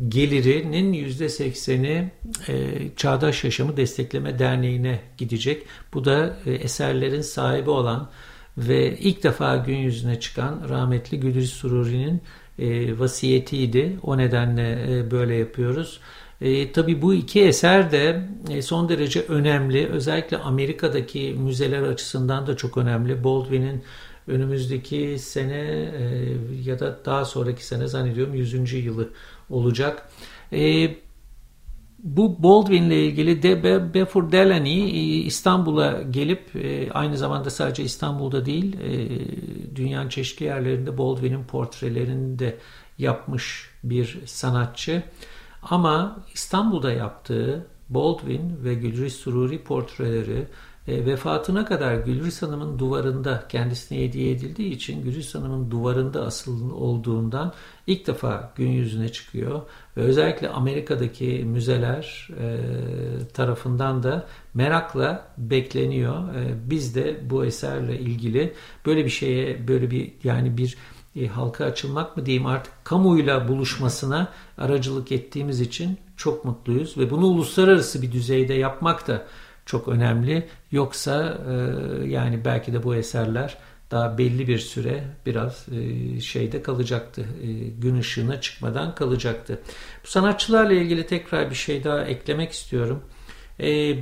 gelirinin 0.09 0.93
yüzde 0.93 1.29
sekseni 1.29 2.11
e, 2.47 2.53
Çağdaş 2.95 3.43
Yaşamı 3.43 3.77
Destekleme 3.77 4.39
Derneği'ne 4.39 4.99
gidecek. 5.17 5.63
Bu 5.93 6.05
da 6.05 6.37
e, 6.45 6.51
eserlerin 6.51 7.21
sahibi 7.21 7.69
olan 7.69 8.09
ve 8.57 8.97
ilk 8.97 9.23
defa 9.23 9.57
gün 9.57 9.77
yüzüne 9.77 10.19
çıkan 10.19 10.61
rahmetli 10.69 11.19
Gülriz 11.19 11.49
Sururi'nin 11.49 12.21
e, 12.59 12.99
vasiyetiydi. 12.99 13.97
O 14.03 14.17
nedenle 14.17 14.85
e, 14.89 15.11
böyle 15.11 15.35
yapıyoruz. 15.35 15.99
E, 16.41 16.71
tabii 16.71 17.01
bu 17.01 17.13
iki 17.13 17.41
eser 17.41 17.91
de 17.91 18.27
e, 18.49 18.61
son 18.61 18.89
derece 18.89 19.21
önemli. 19.21 19.87
Özellikle 19.87 20.37
Amerika'daki 20.37 21.35
müzeler 21.37 21.81
açısından 21.81 22.47
da 22.47 22.57
çok 22.57 22.77
önemli. 22.77 23.23
Baldwin'in 23.23 23.83
önümüzdeki 24.27 25.19
sene 25.19 25.59
e, 25.99 26.35
ya 26.65 26.79
da 26.79 26.99
daha 27.05 27.25
sonraki 27.25 27.65
sene 27.65 27.87
zannediyorum 27.87 28.33
100. 28.33 28.73
yılı 28.73 29.09
olacak. 29.49 30.09
E, 30.53 30.89
bu 31.99 32.43
Baldwin 32.43 32.83
ile 32.83 33.05
ilgili 33.05 33.43
de 33.43 33.63
Be- 33.63 33.93
Beaufort 33.93 34.31
Delany 34.31 34.83
e, 34.83 35.23
İstanbul'a 35.23 36.01
gelip 36.01 36.55
e, 36.55 36.91
aynı 36.91 37.17
zamanda 37.17 37.49
sadece 37.49 37.83
İstanbul'da 37.83 38.45
değil 38.45 38.79
e, 38.79 39.75
dünyanın 39.75 40.09
çeşitli 40.09 40.45
yerlerinde 40.45 40.97
Baldwin'in 40.97 41.43
portrelerini 41.43 42.39
de 42.39 42.57
yapmış 42.97 43.69
bir 43.83 44.19
sanatçı. 44.25 45.03
Ama 45.63 46.23
İstanbul'da 46.33 46.91
yaptığı 46.91 47.67
Baldwin 47.89 48.63
ve 48.63 48.73
Gülriz 48.73 49.13
Sururi 49.13 49.63
portreleri 49.63 50.47
e, 50.87 51.05
vefatına 51.05 51.65
kadar 51.65 51.95
Gülriz 51.95 52.41
Hanım'ın 52.41 52.79
duvarında 52.79 53.43
kendisine 53.49 54.03
hediye 54.03 54.31
edildiği 54.31 54.71
için 54.71 55.03
Gülriz 55.03 55.35
Hanım'ın 55.35 55.71
duvarında 55.71 56.25
asıl 56.25 56.71
olduğundan 56.71 57.53
ilk 57.87 58.07
defa 58.07 58.53
gün 58.55 58.69
yüzüne 58.69 59.11
çıkıyor. 59.11 59.61
Ve 59.97 60.01
özellikle 60.01 60.49
Amerika'daki 60.49 61.43
müzeler 61.45 62.29
e, 62.39 62.59
tarafından 63.33 64.03
da 64.03 64.27
merakla 64.53 65.27
bekleniyor. 65.37 66.35
E, 66.35 66.69
biz 66.69 66.95
de 66.95 67.29
bu 67.29 67.45
eserle 67.45 67.99
ilgili 67.99 68.53
böyle 68.85 69.05
bir 69.05 69.09
şeye 69.09 69.67
böyle 69.67 69.91
bir 69.91 70.11
yani 70.23 70.57
bir 70.57 70.77
e, 71.15 71.27
halka 71.27 71.65
açılmak 71.65 72.17
mı 72.17 72.25
diyeyim 72.25 72.45
artık 72.45 72.73
kamuyla 72.83 73.47
buluşmasına 73.47 74.27
aracılık 74.57 75.11
ettiğimiz 75.11 75.61
için 75.61 75.97
çok 76.17 76.45
mutluyuz 76.45 76.97
ve 76.97 77.09
bunu 77.09 77.25
uluslararası 77.25 78.01
bir 78.01 78.11
düzeyde 78.11 78.53
yapmak 78.53 79.07
da 79.07 79.27
çok 79.67 79.87
önemli. 79.87 80.47
Yoksa 80.71 81.37
e, 81.49 81.53
yani 82.07 82.45
belki 82.45 82.73
de 82.73 82.83
bu 82.83 82.95
eserler 82.95 83.57
daha 83.91 84.17
belli 84.17 84.47
bir 84.47 84.59
süre 84.59 85.03
biraz 85.25 85.65
e, 85.71 86.19
şeyde 86.19 86.61
kalacaktı. 86.61 87.25
E, 87.43 87.47
gün 87.69 87.99
ışığına 87.99 88.41
çıkmadan 88.41 88.95
kalacaktı. 88.95 89.59
Bu 90.03 90.07
sanatçılarla 90.07 90.73
ilgili 90.73 91.07
tekrar 91.07 91.49
bir 91.49 91.55
şey 91.55 91.83
daha 91.83 92.05
eklemek 92.05 92.51
istiyorum. 92.51 93.03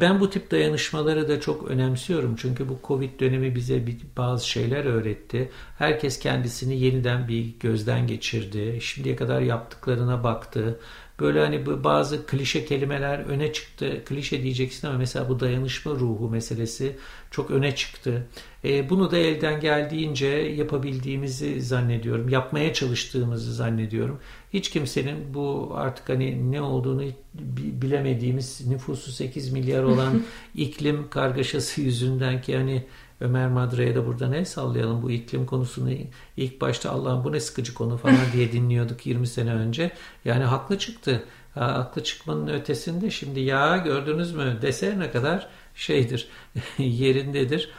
Ben 0.02 0.20
bu 0.20 0.30
tip 0.30 0.52
dayanışmaları 0.52 1.30
da 1.30 1.42
çok 1.42 1.72
önemsiyorum. 1.72 2.36
Çünkü 2.36 2.70
bu 2.70 2.80
Covid 2.84 3.20
dönemi 3.20 3.56
bize 3.56 3.84
bazı 4.18 4.50
şeyler 4.50 4.86
öğretti. 4.86 5.52
Herkes 5.78 6.20
kendisini 6.20 6.80
yeniden 6.80 7.28
bir 7.28 7.60
gözden 7.60 8.08
geçirdi. 8.08 8.80
Şimdiye 8.82 9.16
kadar 9.16 9.42
yaptıklarına 9.42 10.24
baktı. 10.24 10.80
Böyle 11.20 11.40
hani 11.40 11.84
bazı 11.84 12.26
klişe 12.26 12.66
kelimeler 12.66 13.20
öne 13.20 13.54
çıktı. 13.54 14.02
Klişe 14.06 14.44
diyeceksin 14.44 14.88
ama 14.88 14.98
mesela 14.98 15.30
bu 15.30 15.40
dayanışma 15.40 15.92
ruhu 15.92 16.30
meselesi 16.30 16.96
çok 17.32 17.52
öne 17.52 17.76
çıktı. 17.76 18.28
E, 18.64 18.90
bunu 18.90 19.12
da 19.12 19.18
elden 19.18 19.60
geldiğince 19.60 20.28
yapabildiğimizi 20.28 21.62
zannediyorum. 21.62 22.30
Yapmaya 22.30 22.74
çalıştığımızı 22.74 23.54
zannediyorum. 23.54 24.20
Hiç 24.54 24.70
kimsenin 24.70 25.34
bu 25.34 25.72
artık 25.76 26.10
hani 26.10 26.52
ne 26.52 26.62
olduğunu 26.62 27.04
bi- 27.34 27.82
bilemediğimiz 27.82 28.68
nüfusu 28.68 29.12
8 29.12 29.52
milyar 29.52 29.84
olan 29.84 30.22
iklim 30.56 31.10
kargaşası 31.10 31.82
yüzünden 31.82 32.42
ki 32.42 32.58
hani 32.58 32.84
Ömer 33.22 33.48
Madra'ya 33.48 33.96
da 33.96 34.08
buradan 34.08 34.34
el 34.34 34.46
sallayalım. 34.46 35.04
Bu 35.04 35.12
iklim 35.12 35.46
konusunu 35.46 35.90
ilk 36.38 36.62
başta 36.62 36.92
Allah'ım 36.92 37.24
bu 37.24 37.32
ne 37.32 37.40
sıkıcı 37.40 37.74
konu 37.74 37.98
falan 37.98 38.18
diye 38.34 38.52
dinliyorduk 38.52 39.06
20 39.06 39.28
sene 39.28 39.54
önce. 39.54 39.92
Yani 40.26 40.44
haklı 40.44 40.78
çıktı. 40.78 41.24
Ha, 41.54 41.74
haklı 41.74 42.04
çıkmanın 42.04 42.48
ötesinde 42.48 43.12
şimdi 43.12 43.40
ya 43.40 43.78
gördünüz 43.78 44.34
mü 44.34 44.58
dese 44.62 45.00
ne 45.00 45.12
kadar 45.12 45.48
şeydir 45.76 46.28
yerindedir. 46.78 47.70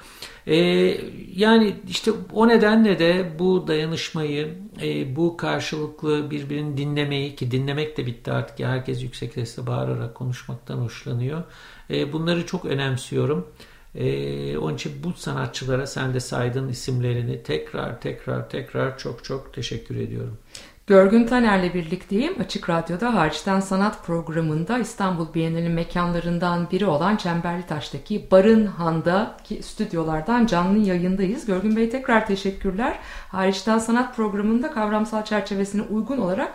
Ee, 0.46 0.56
yani 1.36 1.76
işte 1.88 2.12
o 2.32 2.48
nedenle 2.48 2.98
de 2.98 3.32
bu 3.38 3.66
dayanışmayı, 3.66 4.54
e, 4.82 5.16
bu 5.16 5.36
karşılıklı 5.36 6.30
birbirini 6.30 6.76
dinlemeyi 6.76 7.36
ki 7.36 7.50
dinlemek 7.50 7.96
de 7.96 8.06
bitti 8.06 8.32
artık. 8.32 8.66
Herkes 8.66 9.02
yüksek 9.02 9.32
sesle 9.32 9.66
bağırarak 9.66 10.14
konuşmaktan 10.14 10.78
hoşlanıyor. 10.78 11.42
E, 11.90 12.12
bunları 12.12 12.46
çok 12.46 12.64
önemsiyorum. 12.64 13.48
Ee, 13.96 14.58
onun 14.58 14.74
için 14.74 14.92
bu 15.04 15.12
sanatçılara 15.12 15.86
sen 15.86 16.14
de 16.14 16.20
saydığın 16.20 16.68
isimlerini 16.68 17.42
tekrar 17.42 18.00
tekrar 18.00 18.48
tekrar 18.48 18.98
çok 18.98 19.24
çok 19.24 19.54
teşekkür 19.54 19.96
ediyorum. 19.96 20.38
Görgün 20.86 21.26
Taner'le 21.26 21.74
birlikteyim. 21.74 22.40
Açık 22.40 22.70
Radyo'da 22.70 23.14
Hariçten 23.14 23.60
Sanat 23.60 24.06
programında 24.06 24.78
İstanbul 24.78 25.34
Bienali 25.34 25.68
mekanlarından 25.68 26.70
biri 26.70 26.86
olan 26.86 27.16
Çemberlitaş'taki 27.16 28.30
Barın 28.30 28.66
Han'daki 28.66 29.62
stüdyolardan 29.62 30.46
canlı 30.46 30.78
yayındayız. 30.78 31.46
Görgün 31.46 31.76
Bey 31.76 31.90
tekrar 31.90 32.26
teşekkürler. 32.26 32.98
Hariçten 33.28 33.78
Sanat 33.78 34.16
programında 34.16 34.72
kavramsal 34.72 35.24
çerçevesine 35.24 35.82
uygun 35.82 36.18
olarak 36.18 36.54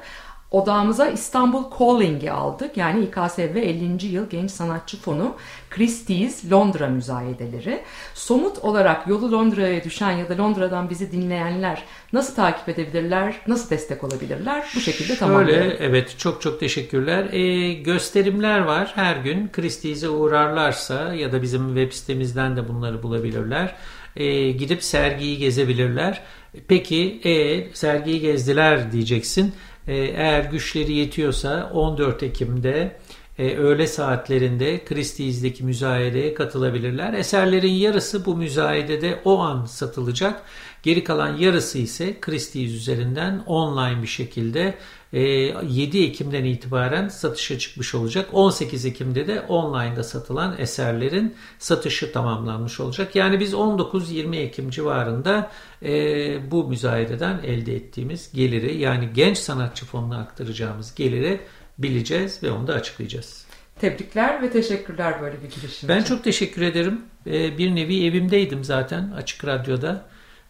odağımıza 0.51 1.07
İstanbul 1.07 1.63
Calling'i 1.79 2.31
aldık. 2.31 2.77
Yani 2.77 3.03
İKSV 3.05 3.55
50. 3.55 4.05
Yıl 4.05 4.29
Genç 4.29 4.51
Sanatçı 4.51 4.97
Fonu 4.97 5.35
Christie's 5.69 6.51
Londra 6.51 6.87
müzayedeleri. 6.87 7.81
Somut 8.13 8.57
olarak 8.57 9.07
yolu 9.07 9.31
Londra'ya 9.31 9.83
düşen 9.83 10.11
ya 10.11 10.29
da 10.29 10.37
Londra'dan 10.37 10.89
bizi 10.89 11.11
dinleyenler 11.11 11.83
nasıl 12.13 12.35
takip 12.35 12.69
edebilirler, 12.69 13.35
nasıl 13.47 13.69
destek 13.69 14.03
olabilirler? 14.03 14.71
Bu 14.75 14.79
şekilde 14.79 15.15
tamamlayalım. 15.15 15.69
Şöyle 15.69 15.83
evet 15.83 16.15
çok 16.17 16.41
çok 16.41 16.59
teşekkürler. 16.59 17.33
Ee, 17.33 17.73
gösterimler 17.73 18.59
var 18.59 18.91
her 18.95 19.15
gün. 19.15 19.49
Christie's'e 19.53 20.09
uğrarlarsa 20.09 21.13
ya 21.13 21.31
da 21.31 21.41
bizim 21.41 21.67
web 21.67 21.91
sitemizden 21.93 22.57
de 22.57 22.67
bunları 22.67 23.03
bulabilirler. 23.03 23.75
Ee, 24.15 24.51
gidip 24.51 24.83
sergiyi 24.83 25.37
gezebilirler. 25.37 26.21
Peki 26.67 27.21
e, 27.23 27.67
sergiyi 27.73 28.19
gezdiler 28.19 28.91
diyeceksin. 28.91 29.53
Ee, 29.87 29.95
eğer 29.95 30.43
güçleri 30.43 30.93
yetiyorsa 30.93 31.71
14 31.73 32.23
Ekim'de 32.23 32.97
e, 33.37 33.57
öğle 33.57 33.87
saatlerinde 33.87 34.85
Christie's'deki 34.85 35.63
müzayedeye 35.63 36.33
katılabilirler. 36.33 37.13
Eserlerin 37.13 37.73
yarısı 37.73 38.25
bu 38.25 38.35
müzayedede 38.35 39.19
o 39.25 39.39
an 39.39 39.65
satılacak. 39.65 40.41
Geri 40.83 41.03
kalan 41.03 41.37
yarısı 41.37 41.77
ise 41.77 42.19
Christie's 42.21 42.71
üzerinden 42.71 43.43
online 43.45 44.01
bir 44.01 44.07
şekilde 44.07 44.75
7 45.13 45.97
e, 45.97 46.03
Ekim'den 46.03 46.43
itibaren 46.43 47.07
satışa 47.07 47.59
çıkmış 47.59 47.95
olacak. 47.95 48.29
18 48.33 48.85
Ekim'de 48.85 49.27
de 49.27 49.41
online'da 49.41 50.03
satılan 50.03 50.55
eserlerin 50.57 51.35
satışı 51.59 52.11
tamamlanmış 52.11 52.79
olacak. 52.79 53.15
Yani 53.15 53.39
biz 53.39 53.53
19-20 53.53 54.35
Ekim 54.35 54.69
civarında 54.69 55.51
e, 55.83 56.51
bu 56.51 56.67
müzayededen 56.67 57.39
elde 57.43 57.75
ettiğimiz 57.75 58.31
geliri 58.33 58.77
yani 58.77 59.09
genç 59.13 59.37
sanatçı 59.37 59.85
fonuna 59.85 60.19
aktaracağımız 60.19 60.95
geliri 60.95 61.39
bileceğiz 61.77 62.43
ve 62.43 62.51
onu 62.51 62.67
da 62.67 62.73
açıklayacağız. 62.73 63.45
Tebrikler 63.79 64.41
ve 64.41 64.49
teşekkürler 64.49 65.21
böyle 65.21 65.35
bir 65.43 65.49
girişim 65.49 65.89
Ben 65.89 66.01
için. 66.01 66.15
çok 66.15 66.23
teşekkür 66.23 66.61
ederim. 66.61 67.01
E, 67.27 67.57
bir 67.57 67.75
nevi 67.75 68.05
evimdeydim 68.05 68.63
zaten 68.63 69.11
Açık 69.11 69.45
Radyo'da. 69.45 70.05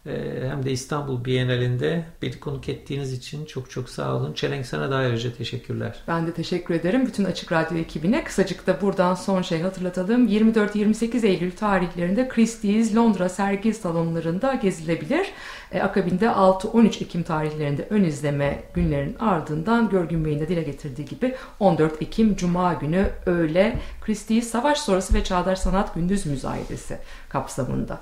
Ee, 0.05 0.49
hem 0.49 0.65
de 0.65 0.71
İstanbul 0.71 1.25
Bienalinde 1.25 2.05
beni 2.21 2.39
konuk 2.39 2.69
ettiğiniz 2.69 3.13
için 3.13 3.45
çok 3.45 3.71
çok 3.71 3.89
sağ 3.89 4.15
olun. 4.15 4.33
Çelenk 4.33 4.65
sana 4.65 4.91
da 4.91 4.95
ayrıca 4.95 5.33
teşekkürler. 5.33 6.03
Ben 6.07 6.27
de 6.27 6.33
teşekkür 6.33 6.75
ederim 6.75 7.05
bütün 7.05 7.23
Açık 7.23 7.51
Radyo 7.51 7.77
ekibine. 7.77 8.23
Kısacık 8.23 8.67
da 8.67 8.81
buradan 8.81 9.15
son 9.15 9.41
şey 9.41 9.61
hatırlatalım. 9.61 10.27
24-28 10.27 11.25
Eylül 11.25 11.51
tarihlerinde 11.51 12.27
Christie's 12.27 12.95
Londra 12.95 13.29
sergi 13.29 13.73
salonlarında 13.73 14.53
gezilebilir. 14.53 15.27
E, 15.71 15.81
akabinde 15.81 16.25
6-13 16.25 17.03
Ekim 17.03 17.23
tarihlerinde 17.23 17.87
ön 17.89 18.03
izleme 18.03 18.63
günlerin 18.73 19.15
ardından 19.19 19.89
Görgün 19.89 20.25
Bey'in 20.25 20.39
de 20.39 20.47
dile 20.47 20.63
getirdiği 20.63 21.05
gibi 21.05 21.35
14 21.59 22.01
Ekim 22.01 22.35
Cuma 22.35 22.73
günü 22.73 23.09
öğle 23.25 23.77
Christie's 24.05 24.47
Savaş 24.47 24.79
Sonrası 24.79 25.13
ve 25.13 25.23
Çağdaş 25.23 25.59
Sanat 25.59 25.95
Gündüz 25.95 26.25
Müzayedesi 26.25 26.97
kapsamında. 27.29 28.01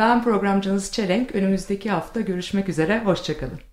Ben 0.00 0.22
programcınız 0.24 0.92
Çelenk. 0.92 1.34
Önümüzdeki 1.34 1.90
hafta 1.90 2.20
görüşmek 2.20 2.68
üzere. 2.68 3.04
Hoşçakalın. 3.04 3.69